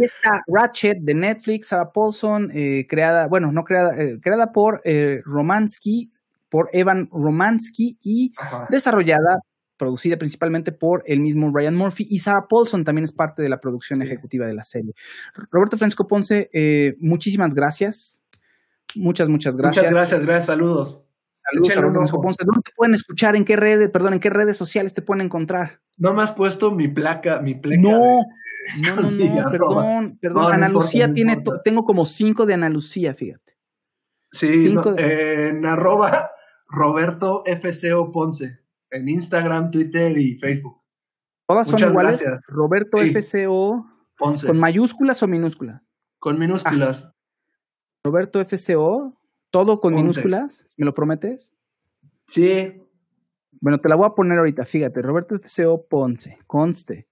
[0.00, 5.22] está Ratchet de Netflix, Sarah Paulson, eh, creada, bueno, no creada, eh, creada por eh,
[5.24, 6.08] Romansky,
[6.48, 8.32] por Evan Romansky y
[8.70, 9.40] desarrollada
[9.76, 13.58] producida principalmente por el mismo Ryan Murphy y Sarah Paulson también es parte de la
[13.58, 14.94] producción ejecutiva de la serie.
[15.50, 18.22] Roberto Francisco Ponce, eh, muchísimas gracias.
[18.94, 19.84] Muchas, muchas gracias.
[19.84, 21.03] Muchas gracias, gracias, saludos.
[21.52, 22.44] Ponce.
[22.44, 23.36] ¿Dónde te pueden escuchar?
[23.36, 25.80] ¿En qué redes, perdón, en qué redes sociales te pueden encontrar?
[25.96, 27.80] No me has puesto mi placa, mi placa.
[27.80, 27.98] No,
[28.80, 30.52] no, no, no, perdón, perdón.
[30.52, 33.58] Ana Lucía tiene, tengo como cinco de Ana Lucía, fíjate.
[34.32, 36.30] Sí, en arroba
[36.68, 40.80] Roberto FCO Ponce en Instagram, Twitter y Facebook.
[41.46, 42.24] Todas son iguales.
[42.48, 43.86] Roberto FCO
[44.16, 44.46] Ponce.
[44.46, 45.82] ¿Con mayúsculas o minúsculas?
[46.18, 47.04] Con minúsculas.
[47.04, 47.14] Ah.
[48.04, 49.18] Roberto FCO,
[49.54, 51.54] todo con minúsculas, ¿me lo prometes?
[52.26, 52.82] Sí.
[53.60, 57.06] Bueno, te la voy a poner ahorita, fíjate, Roberto FCO Ponce, conste.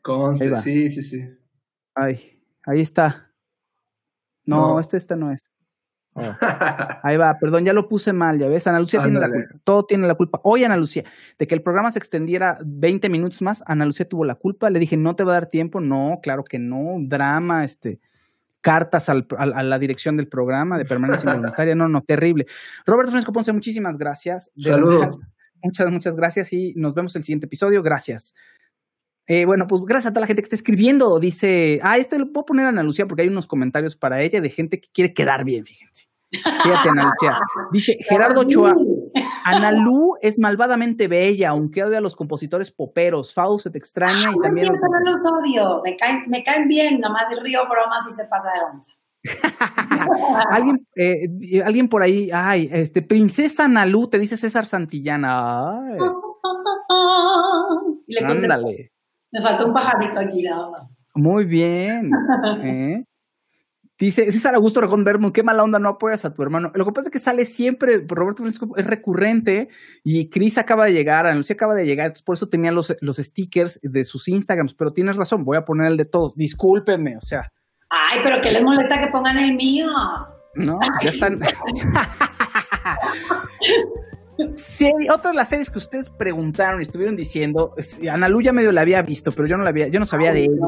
[0.00, 1.28] Conste, sí, sí, sí.
[1.96, 3.32] Ay, ahí está.
[4.44, 5.50] No, este esta no es.
[6.14, 6.22] Oh.
[7.02, 9.84] Ahí va, perdón, ya lo puse mal, ya ves, Ana Lucía tiene la culpa, todo
[9.84, 10.40] tiene la culpa.
[10.44, 11.04] Hoy Ana Lucía,
[11.36, 14.78] de que el programa se extendiera 20 minutos más, Ana Lucía tuvo la culpa, le
[14.78, 18.00] dije, no te va a dar tiempo, no, claro que no, drama, este,
[18.60, 22.46] cartas al, a, la dirección del programa de permanencia involuntaria, no, no, terrible.
[22.86, 24.50] Roberto Francisco Ponce, muchísimas gracias.
[24.60, 25.18] Saludos.
[25.62, 28.34] muchas, muchas gracias y nos vemos en el siguiente episodio, gracias.
[29.26, 31.20] Eh, bueno, pues gracias a toda la gente que está escribiendo.
[31.20, 34.40] Dice, ah, este lo puedo poner a Ana Lucía porque hay unos comentarios para ella
[34.40, 36.07] de gente que quiere quedar bien, fíjense.
[36.30, 37.38] Fíjate, Ana Lucía.
[37.72, 38.74] Dice Gerardo Ochoa,
[39.44, 43.34] Ana Lu es malvadamente bella, aunque odia a los compositores poperos.
[43.58, 44.68] se te extraña y también.
[44.68, 48.60] no los odio, me caen, me caen bien, nomás río bromas y se pasa de
[48.72, 48.92] onza.
[50.50, 55.70] alguien, eh, alguien por ahí, ay, este, Princesa Analú, te dice César Santillana.
[55.70, 55.98] Ay.
[58.06, 58.92] le Ándale.
[59.30, 60.82] Me faltó un pajarito aquí, nada más.
[61.14, 62.10] Muy bien.
[62.62, 63.04] ¿eh?
[63.98, 66.70] Dice César Augusto Rajón Vermo, qué mala onda no apoyas a tu hermano.
[66.74, 69.68] Lo que pasa es que sale siempre, Roberto Francisco es recurrente
[70.04, 73.16] y Cris acaba de llegar, Ana Lucía acaba de llegar, por eso tenía los, los
[73.16, 76.36] stickers de sus Instagrams, pero tienes razón, voy a poner el de todos.
[76.36, 77.50] Discúlpenme, o sea.
[77.90, 79.88] Ay, pero ¿qué les molesta que pongan el mío?
[80.54, 81.40] No, ya están.
[84.54, 87.74] Sí, otras de las series que ustedes preguntaron y estuvieron diciendo,
[88.10, 90.32] Ana Lu ya medio la había visto, pero yo no la había, yo no sabía
[90.32, 90.66] de ella.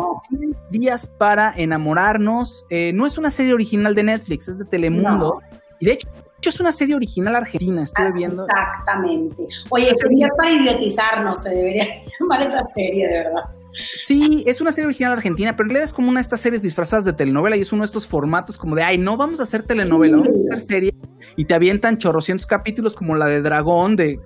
[0.70, 2.66] Días para enamorarnos.
[2.70, 5.40] Eh, no es una serie original de Netflix, es de Telemundo.
[5.78, 6.08] Y de hecho,
[6.48, 8.46] es una serie original argentina, estuve viendo.
[8.46, 9.46] Exactamente.
[9.70, 11.86] Oye, sería para idiotizarnos, se debería
[12.20, 13.44] llamar esa serie, de verdad.
[13.94, 16.62] Sí, es una serie original argentina, pero en realidad es como una de estas series
[16.62, 19.44] disfrazadas de telenovela y es uno de estos formatos como de, ay, no vamos a
[19.44, 20.94] hacer telenovela, vamos a hacer serie
[21.36, 24.20] y te avientan chorrocientos capítulos como la de Dragón, de,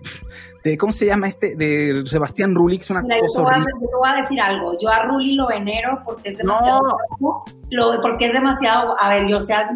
[0.65, 1.57] de ¿cómo se llama este?
[1.57, 5.03] De Sebastián Rulli, que es una cosa yo te voy a decir algo, yo a
[5.05, 6.81] Rulli lo venero porque es demasiado,
[7.71, 9.71] lo, porque es demasiado, a ver, yo o sea,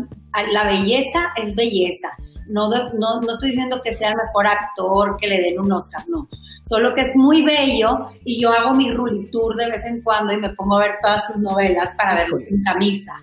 [0.52, 2.08] la belleza es belleza,
[2.48, 6.02] no, no, no estoy diciendo que sea el mejor actor, que le den un Oscar,
[6.08, 6.28] no
[6.68, 10.32] solo que es muy bello y yo hago mi Rulli Tour de vez en cuando
[10.32, 13.14] y me pongo a ver todas sus novelas para verlos sin camisa.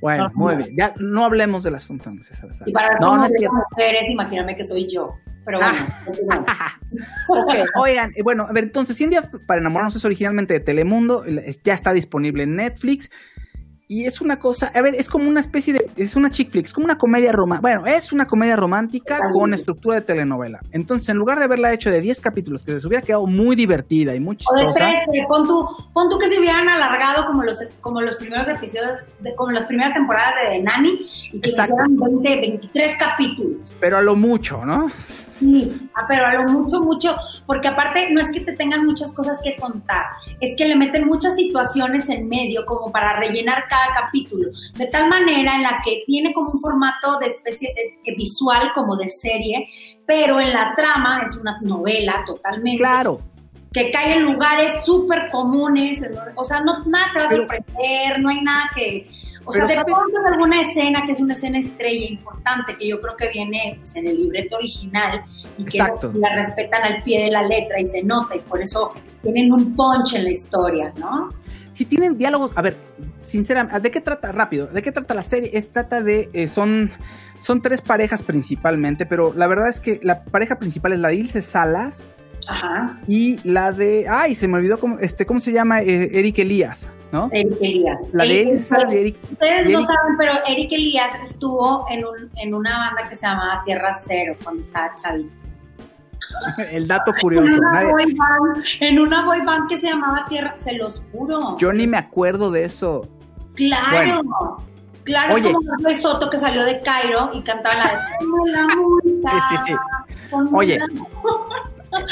[0.00, 0.70] Bueno, muy bien.
[0.76, 2.30] Ya no hablemos de las fontanas.
[2.66, 3.48] Y para no, no es que...
[3.48, 5.16] mujeres, imagíname que soy yo.
[5.44, 5.76] Pero bueno,
[7.28, 11.22] ok, oigan, eh, bueno, a ver, entonces, 100 días para enamorarnos es originalmente de Telemundo,
[11.62, 13.10] ya está disponible en Netflix.
[13.86, 16.64] Y es una cosa, a ver, es como una especie de, es una chick flick,
[16.64, 20.60] es como una comedia romántica, bueno, es una comedia romántica con estructura de telenovela.
[20.72, 24.14] Entonces, en lugar de haberla hecho de 10 capítulos, que se hubiera quedado muy divertida
[24.14, 24.64] y muy chistosa.
[24.64, 28.16] O de 13, pon tú, pon tú que se hubieran alargado como los, como los
[28.16, 32.98] primeros episodios, de, como las primeras temporadas de The Nanny, y que hicieran 20, 23
[32.98, 33.70] capítulos.
[33.80, 34.90] Pero a lo mucho, ¿no?
[35.34, 39.12] Sí, ah, pero a lo mucho, mucho, porque aparte no es que te tengan muchas
[39.12, 40.04] cosas que contar,
[40.40, 45.08] es que le meten muchas situaciones en medio como para rellenar cada capítulo, de tal
[45.08, 49.68] manera en la que tiene como un formato de especie de, visual como de serie,
[50.06, 52.78] pero en la trama es una novela totalmente.
[52.78, 53.20] Claro.
[53.72, 56.00] Que cae en lugares súper comunes,
[56.36, 59.08] o sea, no, nada te va a sorprender, no hay nada que
[59.46, 63.16] o sea, de pronto alguna escena que es una escena estrella importante que yo creo
[63.16, 65.22] que viene pues, en el libreto original
[65.58, 68.94] y que la respetan al pie de la letra y se nota y por eso
[69.22, 71.30] tienen un punch en la historia, ¿no?
[71.74, 72.76] Si tienen diálogos, a ver,
[73.22, 74.30] sinceramente, ¿de qué trata?
[74.30, 75.50] Rápido, ¿de qué trata la serie?
[75.54, 76.92] Es trata de, eh, son,
[77.40, 81.16] son tres parejas principalmente, pero la verdad es que la pareja principal es la de
[81.16, 82.08] Ilse Salas,
[82.46, 83.00] Ajá.
[83.08, 85.80] Y la de, ay, se me olvidó cómo, este, ¿cómo se llama?
[85.80, 87.28] Eh, Eric Elías, ¿no?
[87.32, 87.98] Eric Elías.
[88.12, 88.62] La de Eric,
[88.92, 89.16] Eric.
[89.32, 93.62] Ustedes no saben, pero Eric Elías estuvo en, un, en una banda que se llamaba
[93.64, 95.43] Tierra Cero cuando estaba chavito.
[96.70, 97.46] El dato curioso.
[97.54, 101.56] En una, boy band, en una boy band que se llamaba Tierra, se los juro.
[101.58, 103.08] Yo ni me acuerdo de eso.
[103.54, 104.22] Claro.
[105.04, 105.52] Claro, Oye.
[105.52, 107.98] como Luis Soto que salió de Cairo y cantaba la de
[109.02, 109.74] Sí, sí, sí.
[110.50, 110.78] Oye,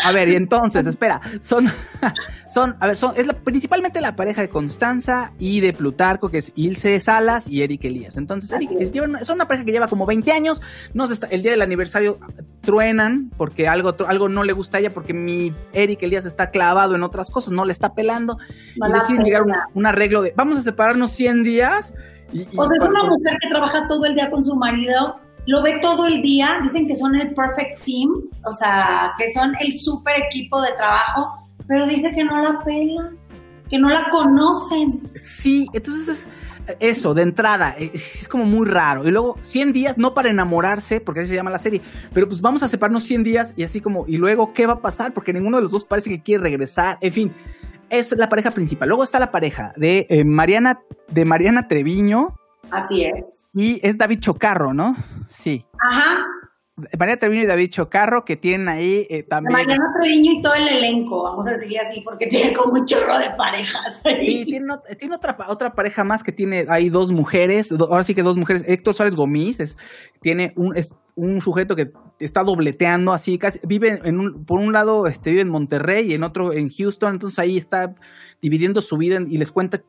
[0.04, 1.66] A ver, y entonces, espera, son,
[2.48, 6.36] son, a ver, son, es la, principalmente la pareja de Constanza y de Plutarco, que
[6.38, 8.18] es Ilse Salas y Eric Elías.
[8.18, 10.60] Entonces, Eric, es, llevan- son una pareja que lleva como 20 años,
[10.92, 12.18] no se está, el día del aniversario
[12.62, 16.94] truenan porque algo, algo no le gusta a ella, porque mi Eric Elías está clavado
[16.94, 18.38] en otras cosas, no le está pelando,
[18.76, 19.68] No y deciden llegar a un, pela.
[19.74, 21.92] un arreglo de, vamos a separarnos 100 días.
[22.32, 25.16] Y, y- O sea, es una mujer que trabaja todo el día con su marido,
[25.46, 28.10] lo ve todo el día, dicen que son el perfect team,
[28.44, 33.18] o sea, que son el super equipo de trabajo, pero dice que no la pelan,
[33.68, 35.00] que no la conocen.
[35.16, 36.28] Sí, entonces es
[36.80, 39.06] eso, de entrada, es, es como muy raro.
[39.06, 41.80] Y luego 100 días, no para enamorarse, porque así se llama la serie,
[42.12, 44.80] pero pues vamos a separarnos 100 días y así como, y luego, ¿qué va a
[44.82, 45.12] pasar?
[45.12, 47.32] Porque ninguno de los dos parece que quiere regresar, en fin.
[47.90, 48.88] Es la pareja principal.
[48.88, 52.38] Luego está la pareja de eh, Mariana, de Mariana Treviño
[52.70, 53.44] Así es.
[53.52, 54.96] y es David Chocarro, ¿no?
[55.28, 55.66] Sí.
[55.78, 56.24] Ajá,
[56.98, 59.52] Mariana Treviño y David Chocarro que tienen ahí eh, también.
[59.52, 63.18] Mariana Treviño y todo el elenco, vamos a decirle así, porque tiene como un chorro
[63.18, 64.00] de parejas.
[64.04, 64.26] ahí.
[64.26, 64.66] Sí, tiene,
[64.98, 68.36] tiene otra, otra pareja más que tiene, hay dos mujeres, do- ahora sí que dos
[68.36, 69.78] mujeres, Héctor Suárez Gomis, es,
[70.20, 74.72] tiene un, es un sujeto que está dobleteando así, casi, vive en un, por un
[74.72, 77.94] lado este, vive en Monterrey y en otro en Houston, entonces ahí está
[78.40, 79.82] dividiendo su vida en- y les cuenta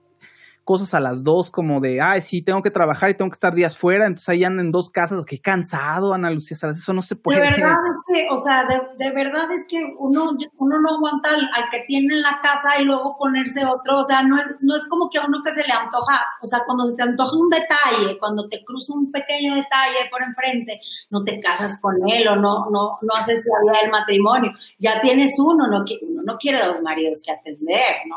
[0.63, 3.53] cosas a las dos como de, ay, sí, tengo que trabajar y tengo que estar
[3.53, 7.01] días fuera, entonces ahí andan en dos casas, qué cansado, Ana Lucía Salas, eso no
[7.01, 7.39] se De puede.
[7.41, 11.41] verdad es que, o sea, de, de verdad es que uno, uno no aguanta al,
[11.41, 14.75] al que tiene en la casa y luego ponerse otro, o sea, no es, no
[14.75, 17.35] es como que a uno que se le antoja, o sea, cuando se te antoja
[17.35, 22.27] un detalle, cuando te cruza un pequeño detalle por enfrente, no te casas con él
[22.27, 26.37] o no, no, no haces la vida del matrimonio, ya tienes uno, no, uno no
[26.37, 28.15] quiere dos maridos que atender, ¿no?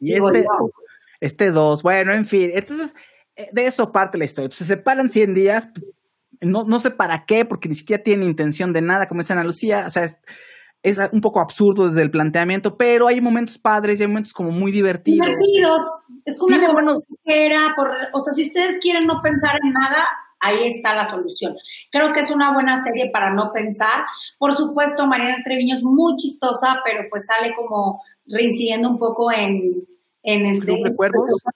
[0.00, 0.70] Y Digo este, yo.
[1.22, 2.94] Este dos, bueno, en fin, entonces
[3.36, 4.46] eh, de eso parte la historia.
[4.46, 5.68] Entonces, se separan 100 días,
[6.40, 9.44] no, no sé para qué, porque ni siquiera tienen intención de nada, como dice Ana
[9.44, 10.18] Lucía, o sea, es,
[10.82, 14.50] es un poco absurdo desde el planteamiento, pero hay momentos padres y hay momentos como
[14.50, 15.28] muy divertidos.
[15.28, 15.84] Divertidos,
[16.24, 16.98] es como una buenos-
[17.76, 20.04] por, o sea, si ustedes quieren no pensar en nada,
[20.40, 21.54] ahí está la solución.
[21.92, 24.02] Creo que es una buena serie para no pensar.
[24.38, 29.86] Por supuesto, Mariana Treviño es muy chistosa, pero pues sale como reincidiendo un poco en,
[30.22, 30.72] en, este,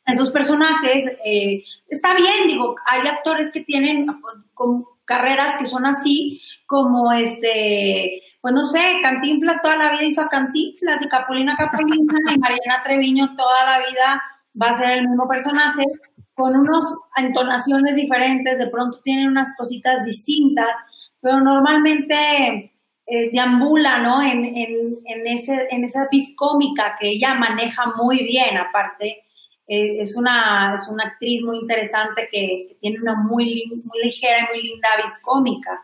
[0.07, 1.07] en sus personajes.
[1.25, 7.13] Eh, está bien, digo, hay actores que tienen pues, con carreras que son así, como
[7.13, 12.39] este, pues no sé, Cantinflas toda la vida hizo a Cantinflas y Capulina Capulina y
[12.39, 14.23] Mariana Treviño toda la vida
[14.61, 15.85] va a ser el mismo personaje
[16.35, 16.85] con unas
[17.17, 20.69] entonaciones diferentes, de pronto tienen unas cositas distintas,
[21.21, 22.76] pero normalmente
[23.07, 24.21] eh, deambula, ¿no?
[24.23, 29.23] En, en, en, ese, en esa vis cómica que ella maneja muy bien, aparte.
[29.69, 34.39] Eh, es, una, es una actriz muy interesante que, que tiene una muy, muy ligera
[34.41, 35.81] y muy linda vis cómica.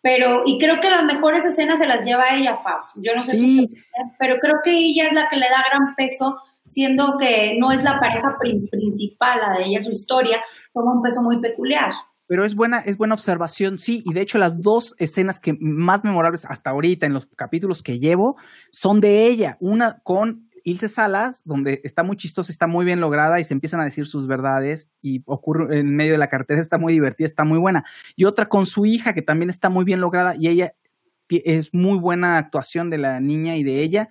[0.00, 2.82] Pero, y creo que las mejores escenas se las lleva ella, Fab.
[2.96, 3.58] Yo no sé Sí.
[3.60, 3.84] si
[4.18, 6.38] pero creo que ella es la que le da gran peso,
[6.68, 10.40] siendo que no es la pareja pri- principal, la de ella, su historia,
[10.72, 11.90] toma un peso muy peculiar.
[12.28, 14.02] Pero es buena, es buena observación, sí.
[14.06, 17.98] Y de hecho, las dos escenas que más memorables hasta ahorita en los capítulos que
[17.98, 18.36] llevo
[18.70, 19.56] son de ella.
[19.60, 23.80] Una con Ilse Salas, donde está muy chistosa, está muy bien lograda y se empiezan
[23.80, 27.44] a decir sus verdades y ocurre en medio de la cartera, está muy divertida, está
[27.44, 27.84] muy buena.
[28.14, 30.74] Y otra con su hija, que también está muy bien lograda y ella
[31.30, 34.08] es muy buena actuación de la niña y de ella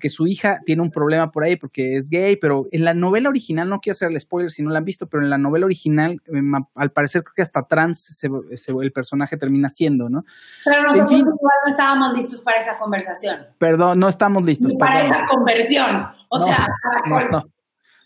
[0.00, 3.28] que su hija tiene un problema por ahí porque es gay, pero en la novela
[3.28, 5.66] original, no quiero hacer el spoiler si no la han visto, pero en la novela
[5.66, 6.40] original, eh,
[6.74, 10.24] al parecer creo que hasta trans se- se- el personaje termina siendo, ¿no?
[10.64, 11.18] Pero nosotros fin.
[11.20, 13.38] igual no estábamos listos para esa conversación.
[13.58, 14.72] Perdón, no estamos listos.
[14.72, 15.12] Ni para perdón.
[15.14, 16.06] esa conversión.
[16.28, 16.68] O No, sea,
[17.06, 17.44] No, no.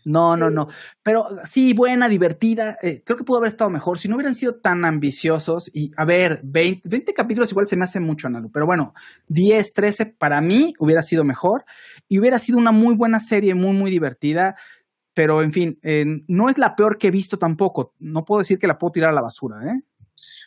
[0.05, 0.68] No, no, no.
[1.03, 2.76] Pero sí, buena, divertida.
[2.82, 3.98] eh, creo que pudo haber estado mejor.
[3.98, 7.84] Si no hubieran sido tan ambiciosos y, a ver, 20, 20 capítulos igual se me
[7.84, 8.50] hace mucho, Analu.
[8.50, 8.94] Pero bueno,
[9.28, 11.64] 10, 13 para mí hubiera sido mejor
[12.09, 14.57] y hubiera sido una muy buena serie, muy, muy divertida.
[15.14, 17.94] Pero, en fin, eh, no es la peor que he visto tampoco.
[17.98, 19.82] No puedo decir que la puedo tirar a la basura, ¿eh?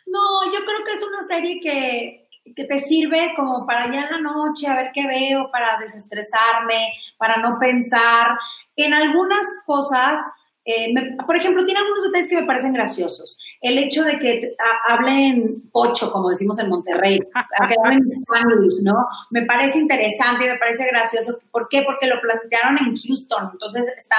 [0.06, 4.10] No, yo creo que es una serie que, que te sirve como para ya en
[4.10, 8.28] la noche a ver qué veo, para desestresarme, para no pensar.
[8.76, 10.18] En algunas cosas,
[10.64, 13.38] eh, me- por ejemplo, tiene algunos detalles que me parecen graciosos.
[13.60, 18.82] El hecho de que a- hablen ocho, como decimos en Monterrey, a que hablen Spanglish,
[18.82, 19.06] ¿no?
[19.30, 21.38] Me parece interesante y me parece gracioso.
[21.52, 21.82] ¿Por qué?
[21.82, 24.16] Porque lo plantearon en Houston, entonces está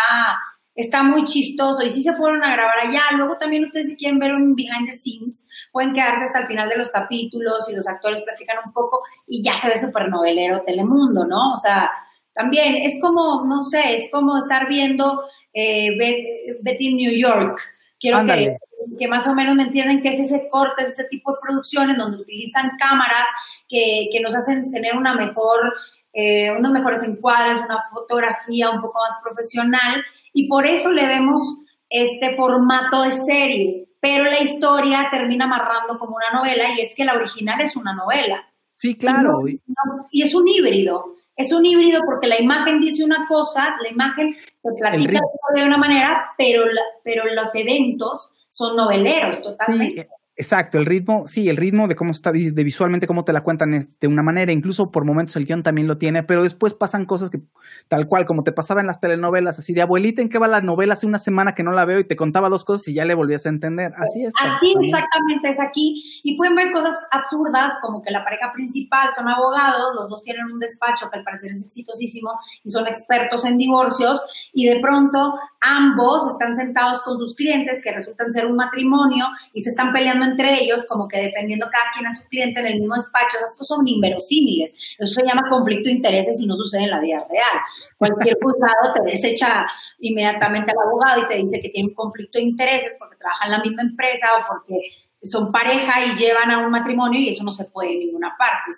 [0.75, 3.01] está muy chistoso y sí se fueron a grabar allá.
[3.17, 5.43] Luego también ustedes si quieren ver un behind the scenes,
[5.77, 9.43] pueden quedarse hasta el final de los capítulos y los actores platican un poco y
[9.43, 11.53] ya se ve súper novelero Telemundo, ¿no?
[11.53, 11.91] O sea,
[12.33, 15.21] también es como, no sé, es como estar viendo
[15.53, 17.59] eh, Bet- Betty New York.
[17.99, 18.57] Quiero que,
[18.97, 21.91] que más o menos me entienden qué es ese corte, es ese tipo de producción
[21.91, 23.27] en donde utilizan cámaras
[23.69, 25.59] que, que nos hacen tener una mejor,
[26.13, 30.03] eh, unos mejores encuadres, una fotografía un poco más profesional
[30.33, 31.39] y por eso le vemos
[31.87, 37.05] este formato de serie, pero la historia termina amarrando como una novela y es que
[37.05, 38.47] la original es una novela.
[38.75, 39.47] Sí, claro.
[39.47, 39.61] Y,
[40.11, 41.15] y es un híbrido.
[41.35, 45.19] Es un híbrido porque la imagen dice una cosa, la imagen te platica
[45.53, 50.01] de una manera, pero, la, pero los eventos son noveleros totalmente.
[50.01, 50.07] Sí,
[50.39, 53.73] Exacto, el ritmo, sí, el ritmo de cómo está, de visualmente cómo te la cuentan
[53.73, 57.05] es de una manera, incluso por momentos el guion también lo tiene, pero después pasan
[57.05, 57.41] cosas que,
[57.87, 60.61] tal cual, como te pasaba en las telenovelas, así de abuelita, ¿en qué va la
[60.61, 60.93] novela?
[60.93, 63.15] Hace una semana que no la veo y te contaba dos cosas y ya le
[63.15, 63.93] volvías a entender.
[63.97, 64.33] Así es.
[64.39, 66.03] Así exactamente es aquí.
[66.21, 70.45] Y pueden ver cosas absurdas, como que la pareja principal son abogados, los dos tienen
[70.45, 72.33] un despacho que al parecer es exitosísimo
[72.63, 74.21] y son expertos en divorcios,
[74.53, 79.61] y de pronto ambos están sentados con sus clientes que resultan ser un matrimonio y
[79.61, 82.79] se están peleando entre ellos, como que defendiendo cada quien a su cliente en el
[82.79, 84.75] mismo despacho, esas cosas son inverosímiles.
[84.97, 87.57] Eso se llama conflicto de intereses y no sucede en la vida real.
[87.97, 89.65] Cualquier juzgado te desecha
[89.99, 93.51] inmediatamente al abogado y te dice que tiene un conflicto de intereses porque trabaja en
[93.51, 94.79] la misma empresa o porque
[95.23, 98.71] son pareja y llevan a un matrimonio y eso no se puede en ninguna parte.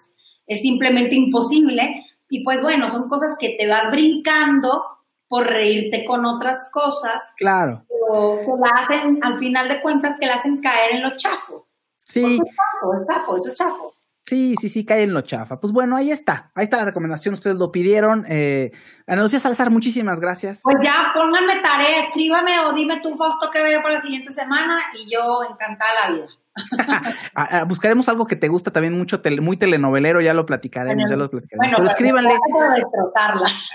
[0.48, 2.06] Es simplemente imposible.
[2.30, 4.84] Y pues bueno, son cosas que te vas brincando
[5.28, 7.22] por reírte con otras cosas.
[7.38, 7.86] Claro.
[8.12, 11.68] Que la hacen, al final de cuentas, que la hacen caer en lo chafo.
[12.04, 12.24] Sí.
[12.24, 13.94] Es chafo, es chafo, eso es chafo.
[14.30, 15.60] Sí, sí, sí, cae en lo chafa.
[15.60, 16.52] Pues bueno, ahí está.
[16.54, 17.34] Ahí está la recomendación.
[17.34, 18.26] Ustedes lo pidieron.
[18.30, 18.70] Eh,
[19.08, 20.62] Ana Lucía Salazar, muchísimas gracias.
[20.62, 24.78] Pues ya, pónganme tarea, escríbame o dime tú, Fausto, qué veo para la siguiente semana
[24.94, 26.28] y yo encantada la vida.
[27.36, 31.16] Ah, buscaremos algo que te gusta también mucho, tele, muy telenovelero, ya lo platicaremos, ya
[31.16, 31.72] lo platicaremos.
[31.72, 32.34] Bueno, pero escríbanle.
[32.76, 33.70] destrozarlas.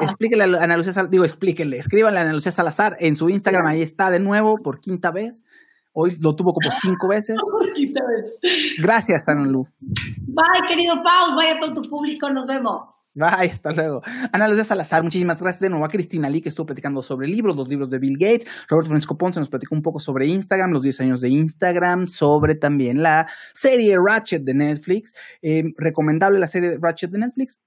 [0.00, 3.66] explíquele a Ana Lucía Salazar, digo, explíquenle, escríbanle a Ana Lucía Salazar en su Instagram,
[3.66, 5.44] ahí está de nuevo por quinta vez.
[5.92, 7.38] Hoy lo tuvo como cinco veces.
[8.78, 9.66] Gracias, Ana Lu.
[9.80, 12.84] Bye, querido Faust, vaya todo tu público, nos vemos.
[13.16, 14.02] Bye, hasta luego.
[14.30, 17.56] Ana Lucía Salazar, muchísimas gracias de nuevo a Cristina Lee, que estuvo platicando sobre libros,
[17.56, 18.46] los libros de Bill Gates.
[18.68, 22.56] Roberto Francisco Ponce nos platicó un poco sobre Instagram, los 10 años de Instagram, sobre
[22.56, 25.14] también la serie Ratchet de Netflix.
[25.40, 27.58] Eh, recomendable la serie Ratchet de Netflix.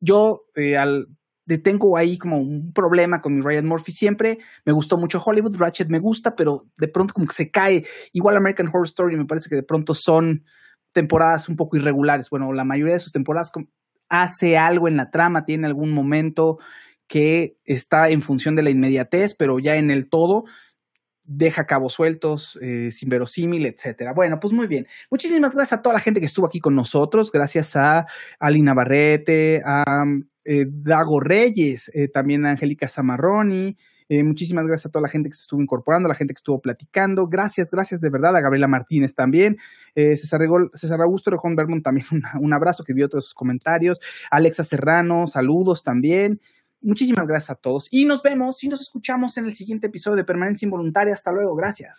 [0.00, 0.76] Yo, eh,
[1.62, 4.38] tengo ahí como un problema con mi Ryan Murphy siempre.
[4.64, 7.84] Me gustó mucho Hollywood, Ratchet me gusta, pero de pronto como que se cae.
[8.12, 10.42] Igual American Horror Story me parece que de pronto son
[10.92, 12.28] temporadas un poco irregulares.
[12.28, 13.52] Bueno, la mayoría de sus temporadas
[14.08, 16.58] hace algo en la trama, tiene algún momento
[17.06, 20.44] que está en función de la inmediatez, pero ya en el todo
[21.26, 24.12] deja cabos sueltos, eh, sin verosímil, etcétera.
[24.12, 24.86] Bueno, pues muy bien.
[25.10, 27.32] Muchísimas gracias a toda la gente que estuvo aquí con nosotros.
[27.32, 28.06] Gracias a
[28.38, 30.04] Alina Barrete, a
[30.44, 33.76] eh, Dago Reyes, eh, también a Angélica Zamarroni.
[34.08, 36.38] Eh, muchísimas gracias a toda la gente que se estuvo incorporando, a la gente que
[36.38, 37.26] estuvo platicando.
[37.26, 39.56] Gracias, gracias de verdad a Gabriela Martínez también.
[39.94, 40.40] Eh, César,
[40.74, 42.06] César, Augusto Rejón Bermond también
[42.40, 44.00] un abrazo que vio todos sus comentarios.
[44.30, 46.40] Alexa Serrano, saludos también.
[46.82, 50.24] Muchísimas gracias a todos y nos vemos y nos escuchamos en el siguiente episodio de
[50.24, 51.14] Permanencia Involuntaria.
[51.14, 51.98] Hasta luego, gracias.